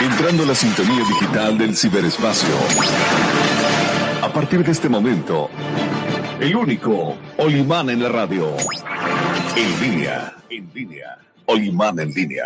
Entrando 0.00 0.44
a 0.44 0.46
la 0.46 0.54
sintonía 0.54 1.04
digital 1.04 1.58
del 1.58 1.76
ciberespacio. 1.76 2.54
A 4.22 4.32
partir 4.32 4.64
de 4.64 4.72
este 4.72 4.88
momento, 4.88 5.50
el 6.40 6.56
único 6.56 7.18
Olimán 7.36 7.90
en 7.90 8.02
la 8.02 8.08
radio. 8.08 8.48
En 9.56 9.80
línea, 9.80 10.34
en 10.48 10.70
línea. 10.72 11.18
Olimán 11.44 11.98
en 12.00 12.14
línea. 12.14 12.44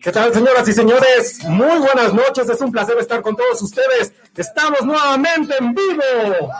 ¿Qué 0.00 0.10
tal, 0.10 0.32
señoras 0.32 0.66
y 0.66 0.72
señores? 0.72 1.44
Muy 1.44 1.78
buenas 1.78 2.14
noches, 2.14 2.48
es 2.48 2.60
un 2.62 2.72
placer 2.72 2.96
estar 2.98 3.20
con 3.20 3.36
todos 3.36 3.60
ustedes. 3.60 4.14
Estamos 4.34 4.86
nuevamente 4.86 5.54
en 5.60 5.74
vivo. 5.74 6.50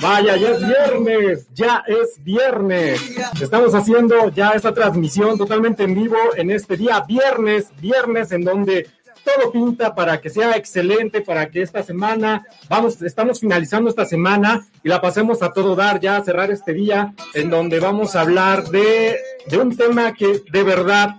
Vaya, 0.00 0.36
ya 0.36 0.50
es 0.50 0.66
viernes, 0.66 1.46
ya 1.54 1.84
es 1.86 2.22
viernes. 2.22 3.00
Estamos 3.40 3.74
haciendo 3.74 4.30
ya 4.30 4.50
esta 4.50 4.72
transmisión 4.72 5.36
totalmente 5.38 5.84
en 5.84 5.94
vivo 5.94 6.16
en 6.36 6.50
este 6.50 6.76
día 6.76 7.00
viernes, 7.00 7.68
viernes 7.80 8.32
en 8.32 8.44
donde 8.44 8.88
todo 9.24 9.50
pinta 9.52 9.94
para 9.94 10.20
que 10.20 10.30
sea 10.30 10.56
excelente, 10.56 11.20
para 11.22 11.48
que 11.48 11.62
esta 11.62 11.82
semana, 11.82 12.46
vamos, 12.68 13.00
estamos 13.02 13.40
finalizando 13.40 13.88
esta 13.88 14.04
semana 14.04 14.66
y 14.82 14.88
la 14.88 15.00
pasemos 15.00 15.42
a 15.42 15.52
todo 15.52 15.74
dar 15.74 16.00
ya, 16.00 16.16
a 16.16 16.24
cerrar 16.24 16.50
este 16.50 16.74
día 16.74 17.14
en 17.32 17.50
donde 17.50 17.80
vamos 17.80 18.16
a 18.16 18.20
hablar 18.20 18.64
de, 18.64 19.18
de 19.46 19.58
un 19.58 19.76
tema 19.76 20.12
que 20.12 20.42
de 20.50 20.62
verdad 20.62 21.16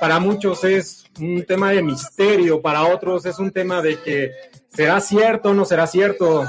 para 0.00 0.18
muchos 0.18 0.64
es 0.64 1.04
un 1.20 1.44
tema 1.44 1.70
de 1.70 1.82
misterio, 1.82 2.60
para 2.60 2.84
otros 2.86 3.26
es 3.26 3.38
un 3.38 3.50
tema 3.50 3.82
de 3.82 4.00
que 4.00 4.32
será 4.74 5.00
cierto 5.00 5.50
o 5.50 5.54
no 5.54 5.64
será 5.64 5.86
cierto. 5.86 6.46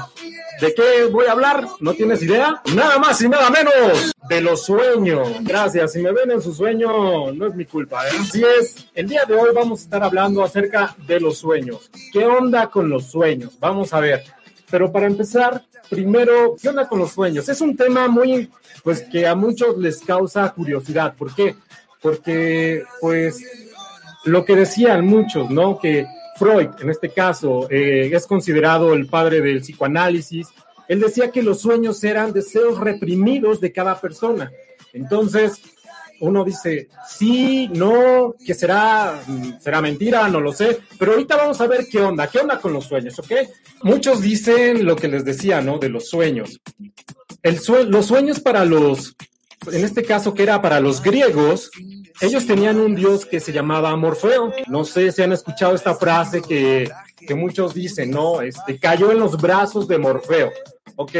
¿De 0.60 0.74
qué 0.74 1.04
voy 1.10 1.26
a 1.26 1.32
hablar? 1.32 1.66
¿No 1.80 1.94
tienes 1.94 2.22
idea? 2.22 2.62
Nada 2.74 2.98
más 2.98 3.20
y 3.20 3.28
nada 3.28 3.50
menos 3.50 4.12
de 4.28 4.40
los 4.40 4.64
sueños. 4.64 5.28
Gracias. 5.40 5.92
Si 5.92 6.00
me 6.00 6.12
ven 6.12 6.30
en 6.30 6.40
su 6.40 6.54
sueño, 6.54 7.32
no 7.32 7.46
es 7.46 7.54
mi 7.54 7.64
culpa. 7.64 8.06
¿eh? 8.06 8.12
Así 8.20 8.42
es. 8.60 8.86
El 8.94 9.08
día 9.08 9.24
de 9.24 9.34
hoy 9.34 9.50
vamos 9.54 9.80
a 9.80 9.84
estar 9.84 10.02
hablando 10.02 10.42
acerca 10.44 10.94
de 11.06 11.20
los 11.20 11.38
sueños. 11.38 11.90
¿Qué 12.12 12.24
onda 12.24 12.68
con 12.68 12.88
los 12.88 13.10
sueños? 13.10 13.52
Vamos 13.58 13.92
a 13.92 14.00
ver. 14.00 14.24
Pero 14.70 14.90
para 14.90 15.06
empezar, 15.06 15.62
primero, 15.90 16.56
¿qué 16.60 16.68
onda 16.68 16.88
con 16.88 17.00
los 17.00 17.12
sueños? 17.12 17.48
Es 17.48 17.60
un 17.60 17.76
tema 17.76 18.08
muy, 18.08 18.50
pues 18.82 19.02
que 19.02 19.26
a 19.26 19.34
muchos 19.34 19.76
les 19.78 20.00
causa 20.00 20.50
curiosidad. 20.50 21.14
¿Por 21.16 21.34
qué? 21.34 21.56
Porque, 22.00 22.84
pues, 23.00 23.42
lo 24.24 24.44
que 24.44 24.56
decían 24.56 25.06
muchos, 25.06 25.50
¿no? 25.50 25.78
Que 25.78 26.06
Freud, 26.36 26.70
en 26.80 26.90
este 26.90 27.10
caso, 27.10 27.68
eh, 27.70 28.10
es 28.12 28.26
considerado 28.26 28.94
el 28.94 29.06
padre 29.06 29.40
del 29.40 29.60
psicoanálisis. 29.60 30.48
Él 30.88 31.00
decía 31.00 31.30
que 31.30 31.42
los 31.42 31.60
sueños 31.60 32.02
eran 32.04 32.32
deseos 32.32 32.78
reprimidos 32.78 33.60
de 33.60 33.72
cada 33.72 34.00
persona. 34.00 34.50
Entonces, 34.92 35.60
uno 36.20 36.44
dice, 36.44 36.88
sí, 37.08 37.68
no, 37.68 38.34
que 38.44 38.54
será, 38.54 39.22
será 39.60 39.80
mentira, 39.80 40.28
no 40.28 40.40
lo 40.40 40.52
sé, 40.52 40.78
pero 40.98 41.12
ahorita 41.12 41.36
vamos 41.36 41.60
a 41.60 41.66
ver 41.66 41.86
qué 41.90 42.00
onda, 42.00 42.28
qué 42.28 42.38
onda 42.38 42.58
con 42.60 42.72
los 42.72 42.84
sueños, 42.84 43.18
¿ok? 43.18 43.32
Muchos 43.82 44.20
dicen 44.22 44.84
lo 44.84 44.96
que 44.96 45.08
les 45.08 45.24
decía, 45.24 45.60
¿no? 45.60 45.78
De 45.78 45.88
los 45.88 46.08
sueños. 46.08 46.60
El 47.42 47.58
los 47.88 48.06
sueños 48.06 48.40
para 48.40 48.64
los, 48.64 49.16
en 49.70 49.84
este 49.84 50.02
caso 50.02 50.34
que 50.34 50.44
era 50.44 50.62
para 50.62 50.80
los 50.80 51.02
griegos, 51.02 51.70
ellos 52.20 52.46
tenían 52.46 52.78
un 52.78 52.94
dios 52.94 53.26
que 53.26 53.40
se 53.40 53.52
llamaba 53.52 53.94
Morfeo. 53.96 54.52
No 54.68 54.84
sé 54.84 55.12
si 55.12 55.22
han 55.22 55.32
escuchado 55.32 55.74
esta 55.74 55.94
frase 55.94 56.42
que, 56.42 56.90
que 57.16 57.34
muchos 57.34 57.74
dicen, 57.74 58.10
¿no? 58.10 58.40
Este, 58.40 58.78
cayó 58.78 59.10
en 59.10 59.18
los 59.18 59.40
brazos 59.40 59.88
de 59.88 59.98
Morfeo. 59.98 60.52
Ok, 60.96 61.10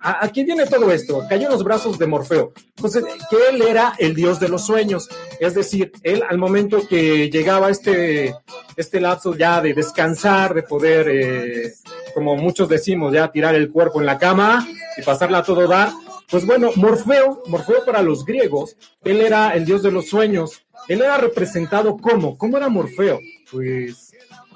aquí 0.00 0.44
viene 0.44 0.66
todo 0.66 0.92
esto, 0.92 1.24
cayó 1.28 1.46
en 1.46 1.52
los 1.52 1.64
brazos 1.64 1.98
de 1.98 2.06
Morfeo. 2.06 2.52
Entonces, 2.76 3.04
que 3.28 3.36
él 3.50 3.60
era 3.62 3.94
el 3.98 4.14
dios 4.14 4.38
de 4.38 4.48
los 4.48 4.64
sueños. 4.64 5.08
Es 5.40 5.54
decir, 5.54 5.90
él 6.04 6.22
al 6.28 6.38
momento 6.38 6.86
que 6.86 7.28
llegaba 7.28 7.70
este, 7.70 8.32
este 8.76 9.00
lapso 9.00 9.34
ya 9.34 9.60
de 9.60 9.74
descansar, 9.74 10.54
de 10.54 10.62
poder, 10.62 11.08
eh, 11.08 11.72
como 12.14 12.36
muchos 12.36 12.68
decimos, 12.68 13.12
ya 13.12 13.32
tirar 13.32 13.56
el 13.56 13.70
cuerpo 13.70 13.98
en 13.98 14.06
la 14.06 14.18
cama 14.18 14.64
y 14.96 15.02
pasarla 15.02 15.38
a 15.38 15.42
todo 15.42 15.66
dar, 15.66 15.90
pues 16.30 16.44
bueno, 16.46 16.70
Morfeo, 16.76 17.42
Morfeo 17.46 17.84
para 17.84 18.02
los 18.02 18.24
griegos, 18.24 18.76
él 19.04 19.20
era 19.20 19.54
el 19.54 19.64
dios 19.64 19.82
de 19.82 19.92
los 19.92 20.08
sueños. 20.08 20.62
Él 20.88 21.02
era 21.02 21.16
representado 21.18 21.96
como, 21.96 22.36
¿cómo 22.36 22.56
era 22.56 22.68
Morfeo? 22.68 23.20
Pues 23.50 24.12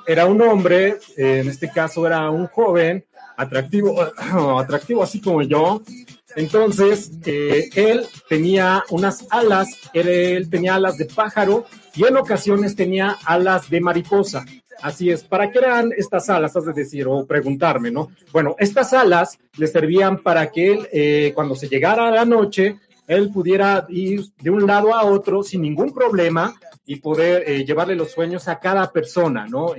era 0.06 0.26
un 0.26 0.40
hombre, 0.42 0.98
en 1.16 1.48
este 1.48 1.70
caso 1.70 2.06
era 2.06 2.28
un 2.30 2.46
joven, 2.46 3.04
atractivo, 3.36 3.96
atractivo 4.58 5.02
así 5.02 5.20
como 5.20 5.42
yo. 5.42 5.82
Entonces, 6.36 7.10
eh, 7.26 7.70
él 7.74 8.06
tenía 8.28 8.84
unas 8.90 9.26
alas, 9.30 9.68
él 9.92 10.48
tenía 10.48 10.76
alas 10.76 10.96
de 10.96 11.06
pájaro 11.06 11.66
y 11.94 12.04
en 12.04 12.16
ocasiones 12.16 12.76
tenía 12.76 13.16
alas 13.24 13.68
de 13.68 13.80
mariposa. 13.80 14.44
Así 14.82 15.10
es. 15.10 15.24
¿Para 15.24 15.50
qué 15.50 15.58
eran 15.58 15.90
estas 15.96 16.28
alas? 16.30 16.56
Has 16.56 16.64
de 16.64 16.72
decir, 16.72 17.06
o 17.06 17.26
preguntarme, 17.26 17.90
¿no? 17.90 18.10
Bueno, 18.32 18.56
estas 18.58 18.92
alas 18.92 19.38
le 19.56 19.66
servían 19.66 20.22
para 20.22 20.50
que 20.50 20.72
él, 20.72 20.88
eh, 20.92 21.32
cuando 21.34 21.54
se 21.54 21.68
llegara 21.68 22.08
a 22.08 22.10
la 22.10 22.24
noche, 22.24 22.76
él 23.06 23.30
pudiera 23.32 23.86
ir 23.88 24.24
de 24.38 24.50
un 24.50 24.66
lado 24.66 24.94
a 24.94 25.04
otro 25.04 25.42
sin 25.42 25.62
ningún 25.62 25.92
problema 25.92 26.54
y 26.90 26.96
poder 26.96 27.44
eh, 27.46 27.64
llevarle 27.64 27.94
los 27.94 28.10
sueños 28.10 28.48
a 28.48 28.58
cada 28.58 28.90
persona, 28.90 29.46
¿no? 29.46 29.74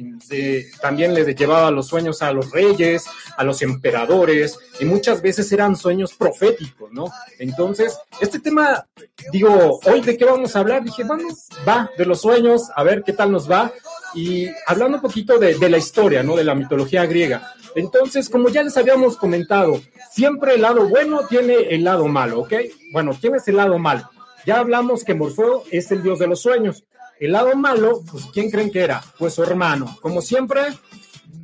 también 0.82 1.14
le 1.14 1.36
llevaba 1.36 1.70
los 1.70 1.88
sueños 1.88 2.22
a 2.22 2.32
los 2.32 2.52
reyes, 2.52 3.04
a 3.36 3.44
los 3.44 3.62
emperadores, 3.64 4.58
y 4.80 4.86
muchas 4.86 5.22
veces 5.22 5.52
eran 5.52 5.76
sueños 5.76 6.14
proféticos, 6.14 6.90
¿no? 6.94 7.12
Entonces, 7.38 8.00
este 8.22 8.40
tema, 8.40 8.88
digo, 9.30 9.82
hoy 9.86 10.00
de 10.00 10.16
qué 10.16 10.24
vamos 10.24 10.56
a 10.56 10.60
hablar, 10.60 10.86
dije, 10.86 11.04
vamos, 11.04 11.50
va, 11.68 11.92
de 11.98 12.06
los 12.06 12.22
sueños, 12.22 12.70
a 12.74 12.82
ver 12.84 13.04
qué 13.04 13.12
tal 13.12 13.30
nos 13.30 13.52
va, 13.52 13.74
y 14.14 14.48
hablando 14.66 14.96
un 14.96 15.02
poquito 15.02 15.38
de, 15.38 15.56
de 15.56 15.70
la 15.70 15.80
historia, 15.80 16.24
¿no? 16.24 16.38
De 16.38 16.46
la 16.46 16.56
mitología 16.56 17.06
griega. 17.06 17.56
Entonces, 17.76 18.30
como 18.30 18.48
ya 18.48 18.64
les 18.64 18.78
habíamos 18.78 19.18
comentado, 19.18 19.82
siempre 20.14 20.56
el 20.56 20.62
lado 20.62 20.88
bueno 20.88 21.28
tiene 21.28 21.56
el 21.76 21.84
lado 21.84 22.08
malo, 22.08 22.40
¿ok? 22.40 22.54
Bueno, 22.94 23.12
¿quién 23.20 23.36
es 23.36 23.46
el 23.50 23.58
lado 23.58 23.78
malo? 23.80 24.10
Ya 24.46 24.60
hablamos 24.60 25.04
que 25.04 25.14
Morfeo 25.14 25.64
es 25.72 25.92
el 25.92 26.02
dios 26.02 26.18
de 26.20 26.28
los 26.28 26.42
sueños. 26.42 26.86
El 27.22 27.34
lado 27.34 27.56
malo, 27.56 28.02
pues, 28.12 28.26
¿quién 28.34 28.50
creen 28.50 28.72
que 28.72 28.80
era? 28.80 29.04
Pues 29.20 29.36
su 29.36 29.44
hermano. 29.44 29.96
Como 30.02 30.24
siempre, 30.24 30.62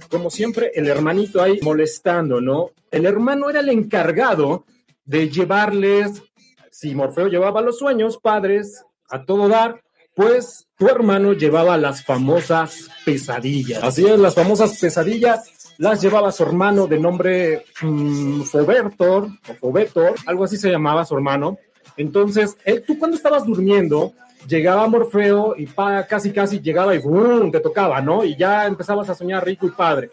como 0.09 0.31
siempre, 0.31 0.71
el 0.73 0.87
hermanito 0.87 1.39
ahí 1.39 1.59
molestando, 1.61 2.41
¿no? 2.41 2.71
El 2.89 3.05
hermano 3.05 3.47
era 3.47 3.59
el 3.59 3.69
encargado 3.69 4.65
de 5.05 5.29
llevarles, 5.29 6.23
si 6.71 6.95
Morfeo 6.95 7.27
llevaba 7.27 7.61
los 7.61 7.77
sueños, 7.77 8.17
padres, 8.17 8.85
a 9.07 9.23
todo 9.23 9.47
dar, 9.47 9.83
pues 10.15 10.67
tu 10.79 10.87
hermano 10.87 11.33
llevaba 11.33 11.77
las 11.77 12.03
famosas 12.03 12.89
pesadillas. 13.05 13.83
Así 13.83 14.03
es, 14.03 14.17
las 14.17 14.33
famosas 14.33 14.79
pesadillas 14.79 15.75
las 15.77 16.01
llevaba 16.01 16.31
su 16.31 16.41
hermano 16.41 16.87
de 16.87 16.99
nombre 16.99 17.65
um, 17.83 18.43
Fobertor, 18.43 19.29
algo 20.25 20.43
así 20.43 20.57
se 20.57 20.71
llamaba 20.71 21.05
su 21.05 21.13
hermano. 21.13 21.59
Entonces, 21.97 22.57
tú 22.87 22.97
cuando 22.97 23.15
estabas 23.15 23.45
durmiendo, 23.45 24.13
llegaba 24.47 24.87
Morfeo 24.87 25.55
y 25.57 25.65
pa, 25.65 26.05
casi 26.07 26.31
casi 26.31 26.59
llegaba 26.59 26.95
y 26.95 26.99
¡bum! 26.99 27.51
te 27.51 27.59
tocaba, 27.59 28.01
¿no? 28.01 28.23
Y 28.23 28.35
ya 28.35 28.65
empezabas 28.65 29.09
a 29.09 29.15
soñar 29.15 29.45
rico 29.45 29.67
y 29.67 29.71
padre. 29.71 30.09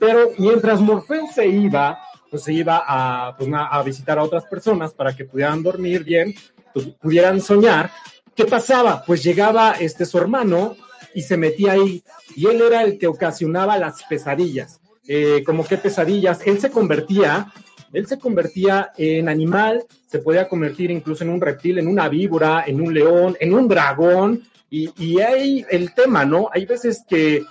Pero 0.00 0.30
mientras 0.38 0.80
Morfeo 0.80 1.26
se 1.32 1.46
iba, 1.46 1.98
pues 2.30 2.42
se 2.42 2.52
iba 2.52 2.82
a, 2.86 3.36
pues, 3.36 3.48
a 3.52 3.82
visitar 3.82 4.18
a 4.18 4.22
otras 4.22 4.44
personas 4.44 4.92
para 4.92 5.14
que 5.14 5.24
pudieran 5.24 5.62
dormir 5.62 6.04
bien, 6.04 6.34
pues, 6.72 6.86
pudieran 7.00 7.40
soñar. 7.40 7.90
¿Qué 8.34 8.44
pasaba? 8.44 9.02
Pues 9.06 9.22
llegaba 9.22 9.72
este 9.80 10.04
su 10.04 10.18
hermano 10.18 10.76
y 11.14 11.22
se 11.22 11.38
metía 11.38 11.72
ahí 11.72 12.02
y 12.34 12.46
él 12.46 12.60
era 12.60 12.82
el 12.82 12.98
que 12.98 13.06
ocasionaba 13.06 13.78
las 13.78 14.02
pesadillas. 14.04 14.80
Eh, 15.08 15.42
como 15.46 15.66
qué 15.66 15.78
pesadillas, 15.78 16.40
él 16.44 16.60
se 16.60 16.70
convertía, 16.70 17.52
él 17.96 18.06
se 18.06 18.18
convertía 18.18 18.92
en 18.98 19.26
animal, 19.26 19.84
se 20.06 20.18
podía 20.18 20.46
convertir 20.46 20.90
incluso 20.90 21.24
en 21.24 21.30
un 21.30 21.40
reptil, 21.40 21.78
en 21.78 21.88
una 21.88 22.10
víbora, 22.10 22.64
en 22.66 22.78
un 22.82 22.92
león, 22.92 23.38
en 23.40 23.54
un 23.54 23.66
dragón, 23.66 24.42
y, 24.68 24.90
y 25.02 25.20
hay 25.20 25.64
el 25.70 25.94
tema, 25.94 26.26
¿no? 26.26 26.50
Hay 26.52 26.66
veces 26.66 27.02
que, 27.08 27.42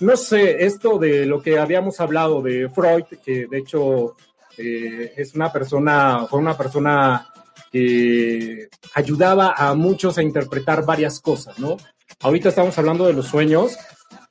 no 0.00 0.16
sé, 0.16 0.64
esto 0.64 0.98
de 0.98 1.26
lo 1.26 1.42
que 1.42 1.58
habíamos 1.58 2.00
hablado 2.00 2.40
de 2.40 2.70
Freud, 2.70 3.04
que 3.22 3.46
de 3.46 3.58
hecho 3.58 4.16
eh, 4.56 5.12
es 5.18 5.34
una 5.34 5.52
persona, 5.52 6.26
fue 6.30 6.38
una 6.38 6.56
persona 6.56 7.28
que 7.70 8.70
ayudaba 8.94 9.52
a 9.54 9.74
muchos 9.74 10.16
a 10.16 10.22
interpretar 10.22 10.86
varias 10.86 11.20
cosas, 11.20 11.58
¿no? 11.58 11.76
Ahorita 12.20 12.48
estamos 12.48 12.78
hablando 12.78 13.06
de 13.06 13.12
los 13.12 13.26
sueños, 13.26 13.76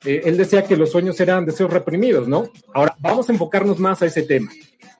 eh, 0.04 0.22
él 0.24 0.36
decía 0.36 0.64
que 0.64 0.76
los 0.76 0.90
sueños 0.90 1.20
eran 1.20 1.44
deseos 1.44 1.70
reprimidos, 1.70 2.26
¿no? 2.26 2.48
Ahora, 2.72 2.96
vamos 3.00 3.28
a 3.28 3.32
enfocarnos 3.32 3.78
más 3.78 4.00
a 4.02 4.06
ese 4.06 4.22
tema. 4.22 4.50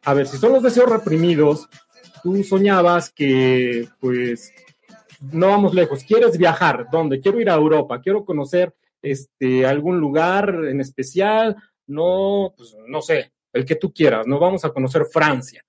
A 0.05 0.15
ver, 0.15 0.27
si 0.27 0.37
son 0.37 0.53
los 0.53 0.63
deseos 0.63 0.91
reprimidos, 0.91 1.69
tú 2.23 2.43
soñabas 2.45 3.11
que, 3.11 3.89
pues, 3.99 4.53
no 5.33 5.49
vamos 5.49 5.75
lejos, 5.75 6.05
quieres 6.05 6.37
viajar, 6.37 6.87
¿dónde? 6.91 7.21
Quiero 7.21 7.41
ir 7.41 7.51
a 7.51 7.55
Europa, 7.55 8.01
quiero 8.01 8.25
conocer 8.25 8.75
este, 9.03 9.67
algún 9.67 10.01
lugar 10.01 10.55
en 10.69 10.81
especial, 10.81 11.57
no, 11.87 12.53
pues, 12.57 12.77
no 12.87 13.01
sé, 13.01 13.33
el 13.53 13.65
que 13.65 13.77
tú 13.77 13.93
quieras, 13.93 14.27
no 14.27 14.39
vamos 14.39 14.65
a 14.65 14.73
conocer 14.73 15.07
Francia. 15.07 15.65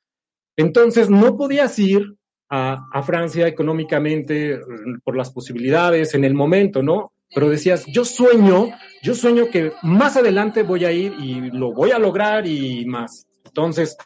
Entonces, 0.57 1.09
no 1.09 1.37
podías 1.37 1.77
ir 1.79 2.15
a, 2.49 2.87
a 2.91 3.03
Francia 3.03 3.47
económicamente 3.47 4.59
por 5.03 5.15
las 5.15 5.31
posibilidades 5.31 6.13
en 6.13 6.25
el 6.25 6.33
momento, 6.33 6.83
¿no? 6.83 7.13
Pero 7.33 7.49
decías, 7.49 7.85
yo 7.87 8.05
sueño, 8.05 8.71
yo 9.01 9.15
sueño 9.15 9.49
que 9.49 9.73
más 9.81 10.17
adelante 10.17 10.63
voy 10.63 10.85
a 10.85 10.91
ir 10.91 11.13
y 11.19 11.51
lo 11.51 11.73
voy 11.73 11.91
a 11.91 11.99
lograr 11.99 12.45
y 12.45 12.85
más. 12.85 13.25
Entonces, 13.45 13.97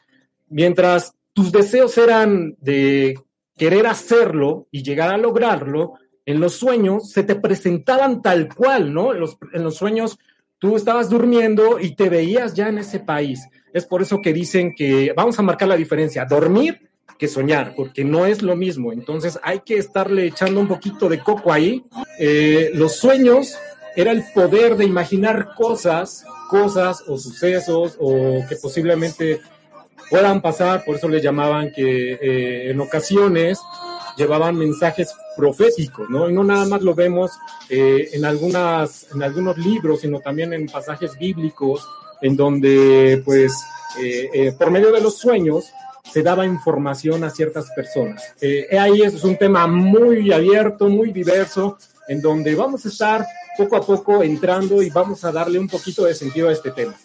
mientras 0.48 1.14
tus 1.34 1.52
deseos 1.52 1.98
eran 1.98 2.56
de 2.60 3.20
querer 3.58 3.88
hacerlo 3.88 4.68
y 4.72 4.84
llegar 4.84 5.10
a 5.14 5.18
lograrlo, 5.18 5.94
en 6.26 6.40
los 6.40 6.56
sueños 6.56 7.12
se 7.12 7.24
te 7.24 7.36
presentaban 7.36 8.22
tal 8.22 8.54
cual, 8.54 8.94
¿no? 8.94 9.14
En 9.14 9.20
los, 9.20 9.38
en 9.54 9.64
los 9.64 9.76
sueños 9.76 10.18
tú 10.58 10.76
estabas 10.76 11.10
durmiendo 11.10 11.80
y 11.80 11.96
te 11.96 12.10
veías 12.10 12.54
ya 12.54 12.70
en 12.70 12.80
ese 12.80 13.00
país. 13.00 13.48
Es 13.74 13.86
por 13.86 14.02
eso 14.02 14.22
que 14.22 14.34
dicen 14.34 14.74
que 14.76 15.14
vamos 15.16 15.38
a 15.38 15.44
marcar 15.44 15.68
la 15.68 15.78
diferencia, 15.78 16.26
dormir 16.26 16.90
que 17.18 17.28
soñar, 17.28 17.74
porque 17.76 18.04
no 18.04 18.26
es 18.26 18.42
lo 18.42 18.56
mismo. 18.56 18.92
Entonces 18.92 19.40
hay 19.44 19.62
que 19.62 19.78
estarle 19.78 20.28
echando 20.28 20.60
un 20.60 20.68
poquito 20.68 21.08
de 21.10 21.20
coco 21.20 21.52
ahí. 21.52 21.84
Eh, 22.20 22.72
los 22.74 22.98
sueños 22.98 23.56
era 23.96 24.12
el 24.12 24.24
poder 24.34 24.76
de 24.76 24.86
imaginar 24.86 25.54
cosas, 25.56 26.26
cosas 26.50 27.04
o 27.08 27.18
sucesos 27.18 27.98
o 28.00 28.44
que 28.48 28.58
posiblemente 28.58 29.40
puedan 30.10 30.42
pasar, 30.42 30.84
por 30.84 30.98
eso 30.98 31.08
le 31.08 31.22
llamaban 31.22 31.72
que 31.72 32.14
eh, 32.14 32.72
en 32.72 32.80
ocasiones 32.80 33.60
llevaban 34.18 34.56
mensajes 34.56 35.14
proféticos, 35.36 36.10
¿no? 36.10 36.30
Y 36.30 36.34
no 36.34 36.44
nada 36.44 36.66
más 36.66 36.82
lo 36.82 36.94
vemos 36.94 37.32
eh, 37.70 38.10
en, 38.14 38.24
algunas, 38.24 39.08
en 39.14 39.24
algunos 39.24 39.58
libros, 39.58 40.02
sino 40.02 40.20
también 40.20 40.54
en 40.54 40.68
pasajes 40.68 41.18
bíblicos, 41.18 41.88
en 42.22 42.36
donde, 42.38 43.22
pues, 43.26 43.54
por 44.58 44.72
medio 44.72 44.92
de 44.92 45.02
los 45.02 45.18
sueños, 45.18 45.74
se 46.12 46.24
daba 46.24 46.46
información 46.46 47.24
a 47.24 47.30
ciertas 47.30 47.72
personas. 47.72 48.36
Eh, 48.40 48.78
ahí 48.78 49.02
es 49.02 49.24
un 49.24 49.38
tema 49.38 49.68
muy 49.68 50.32
abierto, 50.32 50.88
muy 50.88 51.12
diverso, 51.12 51.78
en 52.08 52.22
donde 52.22 52.56
vamos 52.56 52.86
a 52.86 52.90
estar 52.90 53.26
poco 53.58 53.76
a 53.76 53.82
poco 53.82 54.24
entrando 54.24 54.82
y 54.82 54.90
vamos 54.90 55.24
a 55.24 55.32
darle 55.32 55.60
un 55.60 55.68
poquito 55.68 56.06
de 56.06 56.14
sentido 56.14 56.50
a 56.50 56.54
este 56.54 56.72
tema. 56.72 56.96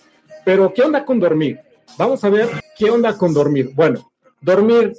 Pero, 0.44 0.72
¿qué 0.72 0.82
onda 0.82 1.04
con 1.04 1.20
dormir? 1.20 1.60
Vamos 1.96 2.22
a 2.24 2.30
ver 2.30 2.48
qué 2.76 2.90
onda 2.90 3.16
con 3.16 3.32
dormir. 3.32 3.70
Bueno, 3.74 4.12
dormir 4.40 4.94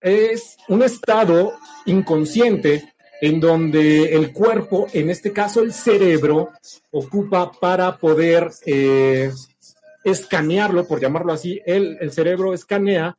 es 0.00 0.56
un 0.68 0.82
estado 0.82 1.52
inconsciente 1.86 2.94
en 3.20 3.40
donde 3.40 4.14
el 4.14 4.32
cuerpo, 4.32 4.86
en 4.92 5.10
este 5.10 5.32
caso 5.32 5.60
el 5.60 5.72
cerebro, 5.72 6.50
ocupa 6.90 7.50
para 7.50 7.96
poder 7.96 8.50
eh, 8.64 9.32
escanearlo, 10.04 10.86
por 10.86 11.00
llamarlo 11.00 11.32
así, 11.32 11.60
el, 11.66 11.98
el, 12.00 12.12
cerebro 12.12 12.54
escanea 12.54 13.16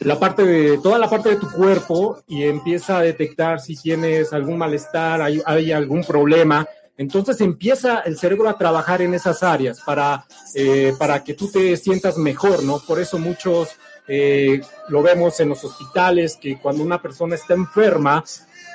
la 0.00 0.18
parte 0.18 0.44
de, 0.44 0.78
toda 0.78 0.98
la 0.98 1.10
parte 1.10 1.30
de 1.30 1.36
tu 1.36 1.50
cuerpo 1.50 2.22
y 2.26 2.44
empieza 2.44 2.98
a 2.98 3.02
detectar 3.02 3.60
si 3.60 3.76
tienes 3.76 4.32
algún 4.32 4.58
malestar, 4.58 5.22
hay, 5.22 5.42
hay 5.44 5.72
algún 5.72 6.04
problema. 6.04 6.66
Entonces 6.96 7.40
empieza 7.40 8.00
el 8.00 8.16
cerebro 8.16 8.48
a 8.48 8.56
trabajar 8.56 9.02
en 9.02 9.14
esas 9.14 9.42
áreas 9.42 9.80
para, 9.80 10.26
eh, 10.54 10.94
para 10.98 11.24
que 11.24 11.34
tú 11.34 11.50
te 11.50 11.76
sientas 11.76 12.16
mejor, 12.16 12.62
¿no? 12.62 12.78
Por 12.78 13.00
eso 13.00 13.18
muchos 13.18 13.70
eh, 14.06 14.60
lo 14.88 15.02
vemos 15.02 15.40
en 15.40 15.48
los 15.48 15.64
hospitales, 15.64 16.38
que 16.40 16.58
cuando 16.58 16.84
una 16.84 17.02
persona 17.02 17.34
está 17.34 17.54
enferma, 17.54 18.22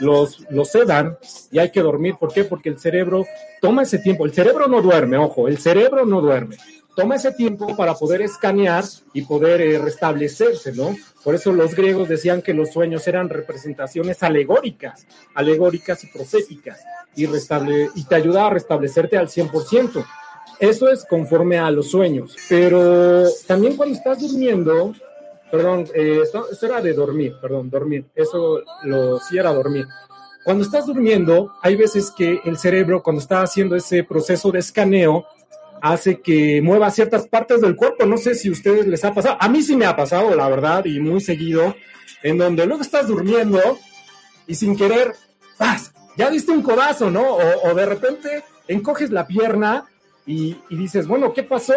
los, 0.02 0.42
los 0.50 0.70
sedan 0.70 1.18
y 1.50 1.60
hay 1.60 1.72
que 1.72 1.82
dormir. 1.82 2.16
¿Por 2.20 2.34
qué? 2.34 2.44
Porque 2.44 2.68
el 2.68 2.78
cerebro 2.80 3.26
toma 3.62 3.84
ese 3.84 4.00
tiempo. 4.00 4.26
El 4.26 4.34
cerebro 4.34 4.68
no 4.68 4.82
duerme, 4.82 5.18
ojo, 5.18 5.48
el 5.48 5.58
cerebro 5.58 6.06
no 6.06 6.20
duerme 6.20 6.58
toma 6.96 7.16
ese 7.16 7.32
tiempo 7.32 7.76
para 7.76 7.94
poder 7.96 8.22
escanear 8.22 8.84
y 9.14 9.22
poder 9.22 9.62
eh, 9.62 9.78
restablecerse, 9.78 10.74
¿no? 10.74 10.96
Por 11.24 11.36
eso 11.36 11.52
los 11.52 11.76
griegos 11.76 12.10
decían 12.10 12.42
que 12.42 12.54
los 12.54 12.72
sueños 12.72 13.08
eran 13.08 13.30
representaciones 13.30 14.24
alegóricas, 14.24 15.06
alegóricas 15.36 16.04
y 16.04 16.08
proféticas, 16.08 16.80
y, 17.16 17.26
restable, 17.26 17.90
y 17.96 18.04
te 18.06 18.16
ayuda 18.16 18.48
a 18.48 18.50
restablecerte 18.50 19.18
al 19.18 19.28
100%. 19.28 20.06
Eso 20.60 20.90
es 20.90 21.06
conforme 21.06 21.58
a 21.58 21.72
los 21.72 21.92
sueños. 21.92 22.36
Pero 22.48 23.26
también 23.48 23.76
cuando 23.78 23.96
estás 23.96 24.20
durmiendo, 24.20 24.94
perdón, 25.52 25.88
eh, 25.94 26.24
era 26.62 26.82
de 26.82 26.94
dormir, 26.94 27.36
perdón, 27.42 27.70
dormir, 27.70 28.06
eso 28.16 28.62
lo 28.84 29.20
sí 29.20 29.38
era 29.38 29.54
dormir. 29.54 29.88
Cuando 30.44 30.64
estás 30.64 30.86
durmiendo, 30.86 31.52
hay 31.62 31.76
veces 31.76 32.12
que 32.12 32.40
el 32.44 32.58
cerebro, 32.58 33.04
cuando 33.04 33.22
está 33.22 33.42
haciendo 33.42 33.76
ese 33.76 34.04
proceso 34.04 34.52
de 34.52 34.60
escaneo, 34.60 35.26
hace 35.82 36.22
que 36.22 36.62
mueva 36.62 36.92
ciertas 36.92 37.28
partes 37.28 37.62
del 37.62 37.76
cuerpo. 37.76 38.06
No 38.06 38.18
sé 38.18 38.36
si 38.36 38.50
a 38.50 38.52
ustedes 38.52 38.88
les 38.88 39.04
ha 39.06 39.14
pasado. 39.14 39.38
A 39.40 39.50
mí 39.50 39.62
sí 39.62 39.76
me 39.76 39.86
ha 39.86 39.96
pasado, 39.96 40.36
la 40.36 40.50
verdad, 40.50 40.86
y 40.86 41.00
muy 41.00 41.22
seguido, 41.22 41.76
en 42.24 42.38
donde 42.38 42.66
luego 42.66 42.82
estás 42.82 43.08
durmiendo 43.08 43.60
y 44.48 44.56
sin 44.56 44.76
querer, 44.76 45.14
¡paz! 45.58 45.94
ya 46.20 46.30
diste 46.30 46.52
un 46.52 46.62
codazo, 46.62 47.10
¿no? 47.10 47.38
O, 47.64 47.74
de 47.74 47.86
repente 47.86 48.44
encoges 48.68 49.10
la 49.10 49.26
pierna 49.26 49.86
y, 50.26 50.58
dices, 50.70 51.08
bueno, 51.08 51.34
¿qué 51.34 51.44
pasó? 51.44 51.74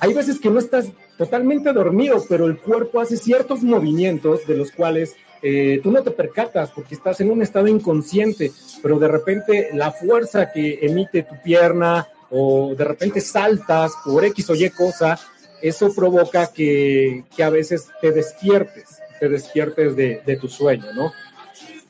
Hay 0.00 0.12
veces 0.12 0.40
que 0.40 0.50
no 0.50 0.58
estás 0.58 0.86
totalmente 1.16 1.72
dormido, 1.72 2.24
pero 2.28 2.46
el 2.46 2.58
cuerpo 2.58 3.00
hace 3.00 3.16
ciertos 3.16 3.62
movimientos 3.62 4.44
de 4.48 4.56
los 4.56 4.72
cuales 4.72 5.14
eh, 5.40 5.78
tú 5.84 5.92
no 5.92 6.02
te 6.02 6.10
percatas 6.10 6.72
porque 6.72 6.96
estás 6.96 7.20
en 7.20 7.30
un 7.30 7.42
estado 7.42 7.68
inconsciente, 7.68 8.50
pero 8.82 8.98
de 8.98 9.06
repente 9.06 9.68
la 9.72 9.92
fuerza 9.92 10.50
que 10.50 10.80
emite 10.82 11.22
tu 11.22 11.40
pierna, 11.40 12.08
o 12.30 12.74
de 12.76 12.84
repente 12.84 13.20
saltas 13.20 13.92
por 14.04 14.24
X 14.24 14.50
o 14.50 14.54
Y 14.54 14.70
cosa, 14.70 15.18
eso 15.60 15.92
provoca 15.94 16.46
que, 16.52 17.24
que 17.34 17.42
a 17.42 17.50
veces 17.50 17.88
te 18.00 18.12
despiertes, 18.12 19.00
te 19.18 19.28
despiertes 19.28 19.96
de, 19.96 20.22
de, 20.24 20.36
tu 20.36 20.48
sueño, 20.48 20.86
¿no? 20.94 21.12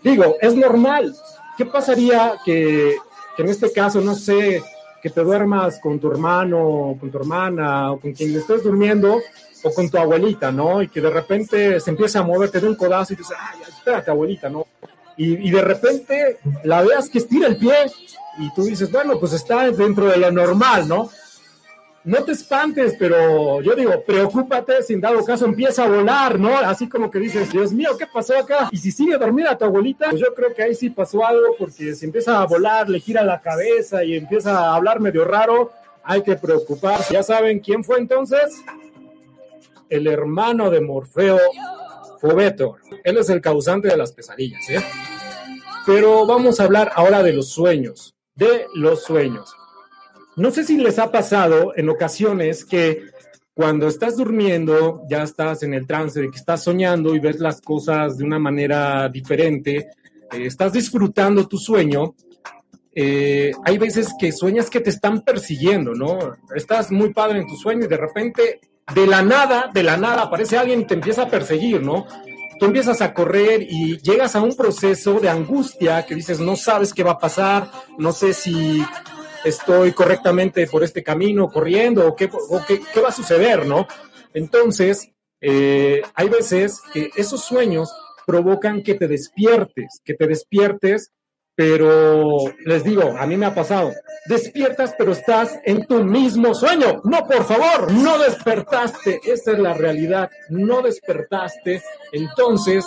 Digo, 0.03 0.37
es 0.41 0.55
normal. 0.55 1.15
¿Qué 1.57 1.67
pasaría 1.67 2.35
que, 2.45 2.97
que, 3.37 3.43
en 3.43 3.49
este 3.49 3.71
caso, 3.71 4.01
no 4.01 4.15
sé, 4.15 4.63
que 5.03 5.11
te 5.11 5.23
duermas 5.23 5.79
con 5.79 6.01
tu 6.01 6.11
hermano, 6.11 6.97
con 6.99 7.11
tu 7.11 7.19
hermana, 7.19 7.93
o 7.93 8.01
con 8.01 8.13
quien 8.13 8.35
estés 8.35 8.63
durmiendo, 8.65 9.21
o 9.63 9.75
con 9.75 9.89
tu 9.89 9.99
abuelita, 9.99 10.51
¿no? 10.51 10.83
Y 10.83 10.89
que 10.89 11.01
de 11.01 11.11
repente 11.11 11.81
se 11.81 11.91
empieza 11.91 12.21
a 12.21 12.23
mover, 12.23 12.51
te 12.51 12.61
da 12.61 12.69
un 12.69 12.77
codazo 12.77 13.13
y 13.13 13.17
dices, 13.17 13.37
ay, 13.39 13.61
espérate, 13.69 14.11
abuelita, 14.11 14.49
¿no? 14.49 14.67
Y, 15.23 15.51
de 15.51 15.61
repente 15.61 16.39
la 16.65 16.81
veas 16.81 17.11
que 17.11 17.19
estira 17.19 17.47
el 17.47 17.59
pie 17.59 17.75
y 18.39 18.51
tú 18.55 18.65
dices, 18.65 18.91
bueno, 18.91 19.21
pues 19.21 19.35
está 19.35 19.71
dentro 19.71 20.07
de 20.07 20.17
lo 20.17 20.31
normal, 20.31 20.89
¿no? 20.89 21.11
No 22.05 22.25
te 22.25 22.33
espantes, 22.33 22.97
pero 22.99 23.61
yo 23.61 23.75
digo, 23.75 24.03
preocúpate 24.07 24.83
si 24.83 24.95
en 24.95 25.03
dado 25.03 25.23
caso 25.23 25.45
empieza 25.45 25.85
a 25.85 25.89
volar, 25.89 26.41
¿no? 26.41 26.57
Así 26.57 26.89
como 26.89 27.11
que 27.11 27.19
dices, 27.19 27.53
Dios 27.53 27.71
mío, 27.71 27.91
¿qué 27.99 28.07
pasó 28.07 28.39
acá? 28.39 28.71
Y 28.73 28.79
si 28.79 28.91
sigue 28.91 29.19
dormida 29.19 29.59
tu 29.59 29.67
abuelita, 29.67 30.09
pues 30.09 30.23
yo 30.23 30.35
creo 30.35 30.55
que 30.55 30.63
ahí 30.63 30.75
sí 30.75 30.89
pasó 30.89 31.23
algo, 31.27 31.55
porque 31.59 31.95
si 31.95 32.07
empieza 32.07 32.41
a 32.41 32.47
volar, 32.47 32.89
le 32.89 32.99
gira 32.99 33.23
la 33.23 33.43
cabeza 33.43 34.03
y 34.03 34.17
empieza 34.17 34.59
a 34.59 34.75
hablar 34.75 35.01
medio 35.01 35.27
raro, 35.27 35.71
hay 36.03 36.23
que 36.23 36.37
preocuparse. 36.37 37.13
¿Ya 37.13 37.23
saben 37.23 37.59
quién 37.61 37.85
fue 37.85 37.99
entonces? 37.99 38.65
El 39.91 40.07
hermano 40.07 40.71
de 40.71 40.81
Morfeo, 40.81 41.39
Fobeto. 42.23 42.79
Él 43.05 43.19
es 43.19 43.29
el 43.29 43.43
causante 43.43 43.89
de 43.89 43.99
las 43.99 44.13
pesadillas, 44.13 44.67
¿eh? 44.71 44.81
Pero 45.93 46.25
vamos 46.25 46.61
a 46.61 46.65
hablar 46.65 46.93
ahora 46.95 47.21
de 47.25 47.33
los 47.33 47.51
sueños 47.51 48.15
de 48.41 48.67
los 48.75 49.03
sueños. 49.03 49.55
No 50.37 50.51
sé 50.51 50.65
si 50.65 50.79
les 50.79 50.99
ha 50.99 51.11
pasado 51.11 51.73
en 51.77 51.89
ocasiones 51.89 52.65
que 52.65 53.03
cuando 53.53 53.89
estás 53.89 54.17
durmiendo, 54.17 55.03
ya 55.11 55.23
estás 55.23 55.63
en 55.63 55.75
el 55.75 55.87
trance 55.87 56.21
de 56.21 56.31
que 56.31 56.39
estás 56.39 56.63
soñando 56.63 57.15
y 57.15 57.19
ves 57.19 57.41
las 57.41 57.61
cosas 57.61 58.17
de 58.17 58.25
una 58.25 58.39
manera 58.39 59.09
diferente, 59.11 59.77
eh, 60.33 60.47
estás 60.47 60.73
disfrutando 60.73 61.47
tu 61.47 61.59
sueño, 61.59 62.15
eh, 62.95 63.53
hay 63.65 63.77
veces 63.77 64.15
que 64.19 64.33
sueñas 64.33 64.71
que 64.71 64.81
te 64.81 64.91
están 64.91 65.21
persiguiendo, 65.21 65.93
¿no? 65.93 66.37
Estás 66.55 66.91
muy 66.91 67.13
padre 67.13 67.41
en 67.41 67.47
tu 67.47 67.57
sueño 67.57 67.85
y 67.85 67.89
de 67.89 67.97
repente, 67.97 68.61
de 68.95 69.07
la 69.07 69.23
nada, 69.23 69.71
de 69.75 69.83
la 69.83 69.99
nada, 69.99 70.23
aparece 70.23 70.57
alguien 70.57 70.81
y 70.81 70.87
te 70.87 70.95
empieza 70.95 71.23
a 71.23 71.29
perseguir, 71.29 71.83
¿no? 71.83 72.07
Tú 72.61 72.67
empiezas 72.67 73.01
a 73.01 73.15
correr 73.15 73.63
y 73.63 73.99
llegas 74.03 74.37
a 74.37 74.43
un 74.43 74.55
proceso 74.55 75.19
de 75.19 75.31
angustia 75.31 76.05
que 76.05 76.15
dices, 76.15 76.39
no 76.39 76.57
sabes 76.57 76.93
qué 76.93 77.03
va 77.03 77.13
a 77.13 77.19
pasar, 77.19 77.71
no 77.99 78.13
sé 78.13 78.35
si 78.35 78.85
estoy 79.45 79.93
correctamente 79.93 80.67
por 80.67 80.85
este 80.85 81.03
camino 81.03 81.49
corriendo 81.49 82.07
o 82.07 82.15
qué, 82.15 82.29
qué, 82.69 83.01
va 83.01 83.09
a 83.09 83.13
suceder, 83.13 83.67
¿no? 83.67 83.89
Entonces, 84.35 85.11
eh, 85.41 86.03
hay 86.15 86.29
veces 86.29 86.81
que 86.93 87.11
esos 87.17 87.43
sueños 87.43 87.91
provocan 88.27 88.83
que 88.83 88.95
te 88.95 89.09
despiertes, 89.09 90.03
que 90.05 90.13
te 90.13 90.27
despiertes 90.27 91.13
pero 91.55 92.39
les 92.65 92.85
digo, 92.85 93.15
a 93.19 93.27
mí 93.27 93.37
me 93.37 93.47
ha 93.47 93.55
pasado, 93.55 93.93
despiertas 94.27 94.95
pero 94.97 95.13
estás 95.13 95.59
en 95.65 95.87
tu 95.87 96.03
mismo 96.03 96.55
sueño. 96.55 97.01
No, 97.05 97.27
por 97.27 97.45
favor, 97.45 97.93
no 97.93 98.19
despertaste, 98.19 99.21
esa 99.25 99.53
es 99.53 99.59
la 99.59 99.75
realidad, 99.75 100.31
no 100.49 100.81
despertaste, 100.83 101.83
entonces 102.13 102.87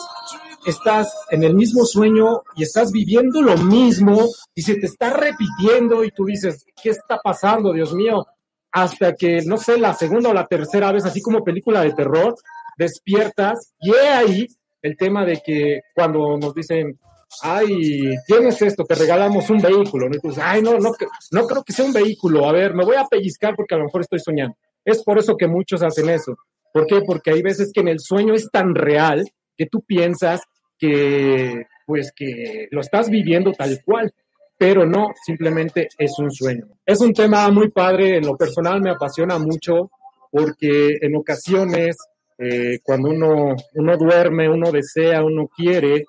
estás 0.65 1.13
en 1.29 1.43
el 1.43 1.55
mismo 1.55 1.86
sueño 1.86 2.41
y 2.55 2.63
estás 2.63 2.91
viviendo 2.91 3.41
lo 3.41 3.58
mismo 3.58 4.27
y 4.55 4.62
se 4.62 4.75
te 4.75 4.88
está 4.88 5.12
repitiendo 5.12 6.03
y 6.03 6.12
tú 6.12 6.25
dices, 6.25 6.65
¿qué 6.82 6.89
está 6.89 7.20
pasando, 7.24 7.74
Dios 7.74 7.93
mío? 7.93 8.25
Hasta 8.72 9.13
que, 9.13 9.41
no 9.46 9.58
sé, 9.58 9.77
la 9.77 9.93
segunda 9.93 10.29
o 10.29 10.34
la 10.34 10.48
tercera 10.48 10.91
vez, 10.91 11.05
así 11.05 11.22
como 11.22 11.43
película 11.43 11.82
de 11.82 11.93
terror, 11.93 12.36
despiertas 12.77 13.74
y 13.79 13.91
he 13.91 14.10
ahí 14.10 14.48
el 14.82 14.98
tema 14.98 15.25
de 15.25 15.41
que 15.46 15.82
cuando 15.93 16.38
nos 16.38 16.53
dicen, 16.53 17.00
ay, 17.41 18.15
tienes 18.27 18.61
esto, 18.61 18.83
te 18.83 18.95
regalamos 18.95 19.49
un 19.49 19.59
vehículo, 19.59 20.09
¿no? 20.09 20.17
Ay, 20.41 20.61
no, 20.61 20.77
no, 20.77 20.91
no 21.31 21.47
creo 21.47 21.63
que 21.63 21.73
sea 21.73 21.85
un 21.85 21.93
vehículo, 21.93 22.47
a 22.47 22.51
ver, 22.51 22.73
me 22.73 22.85
voy 22.85 22.95
a 22.95 23.05
pellizcar 23.05 23.55
porque 23.55 23.75
a 23.75 23.77
lo 23.77 23.85
mejor 23.85 24.01
estoy 24.01 24.19
soñando. 24.19 24.55
Es 24.85 25.03
por 25.03 25.17
eso 25.17 25.37
que 25.37 25.47
muchos 25.47 25.81
hacen 25.81 26.09
eso. 26.09 26.37
¿Por 26.73 26.87
qué? 26.87 27.01
Porque 27.01 27.31
hay 27.31 27.41
veces 27.41 27.71
que 27.73 27.81
en 27.81 27.87
el 27.87 27.99
sueño 27.99 28.33
es 28.33 28.49
tan 28.51 28.75
real 28.75 29.29
que 29.57 29.67
tú 29.67 29.81
piensas 29.81 30.41
que, 30.77 31.65
pues, 31.85 32.11
que 32.15 32.67
lo 32.71 32.81
estás 32.81 33.09
viviendo 33.09 33.51
tal 33.53 33.81
cual, 33.85 34.13
pero 34.57 34.85
no, 34.85 35.13
simplemente 35.25 35.87
es 35.97 36.17
un 36.19 36.31
sueño. 36.31 36.67
Es 36.85 36.99
un 37.01 37.13
tema 37.13 37.49
muy 37.51 37.69
padre, 37.69 38.17
en 38.17 38.25
lo 38.25 38.35
personal 38.35 38.81
me 38.81 38.89
apasiona 38.89 39.37
mucho 39.37 39.91
porque 40.31 40.97
en 41.01 41.15
ocasiones 41.15 41.95
eh, 42.37 42.79
cuando 42.83 43.09
uno, 43.09 43.55
uno 43.75 43.97
duerme, 43.97 44.49
uno 44.49 44.71
desea, 44.71 45.23
uno 45.23 45.47
quiere, 45.47 46.05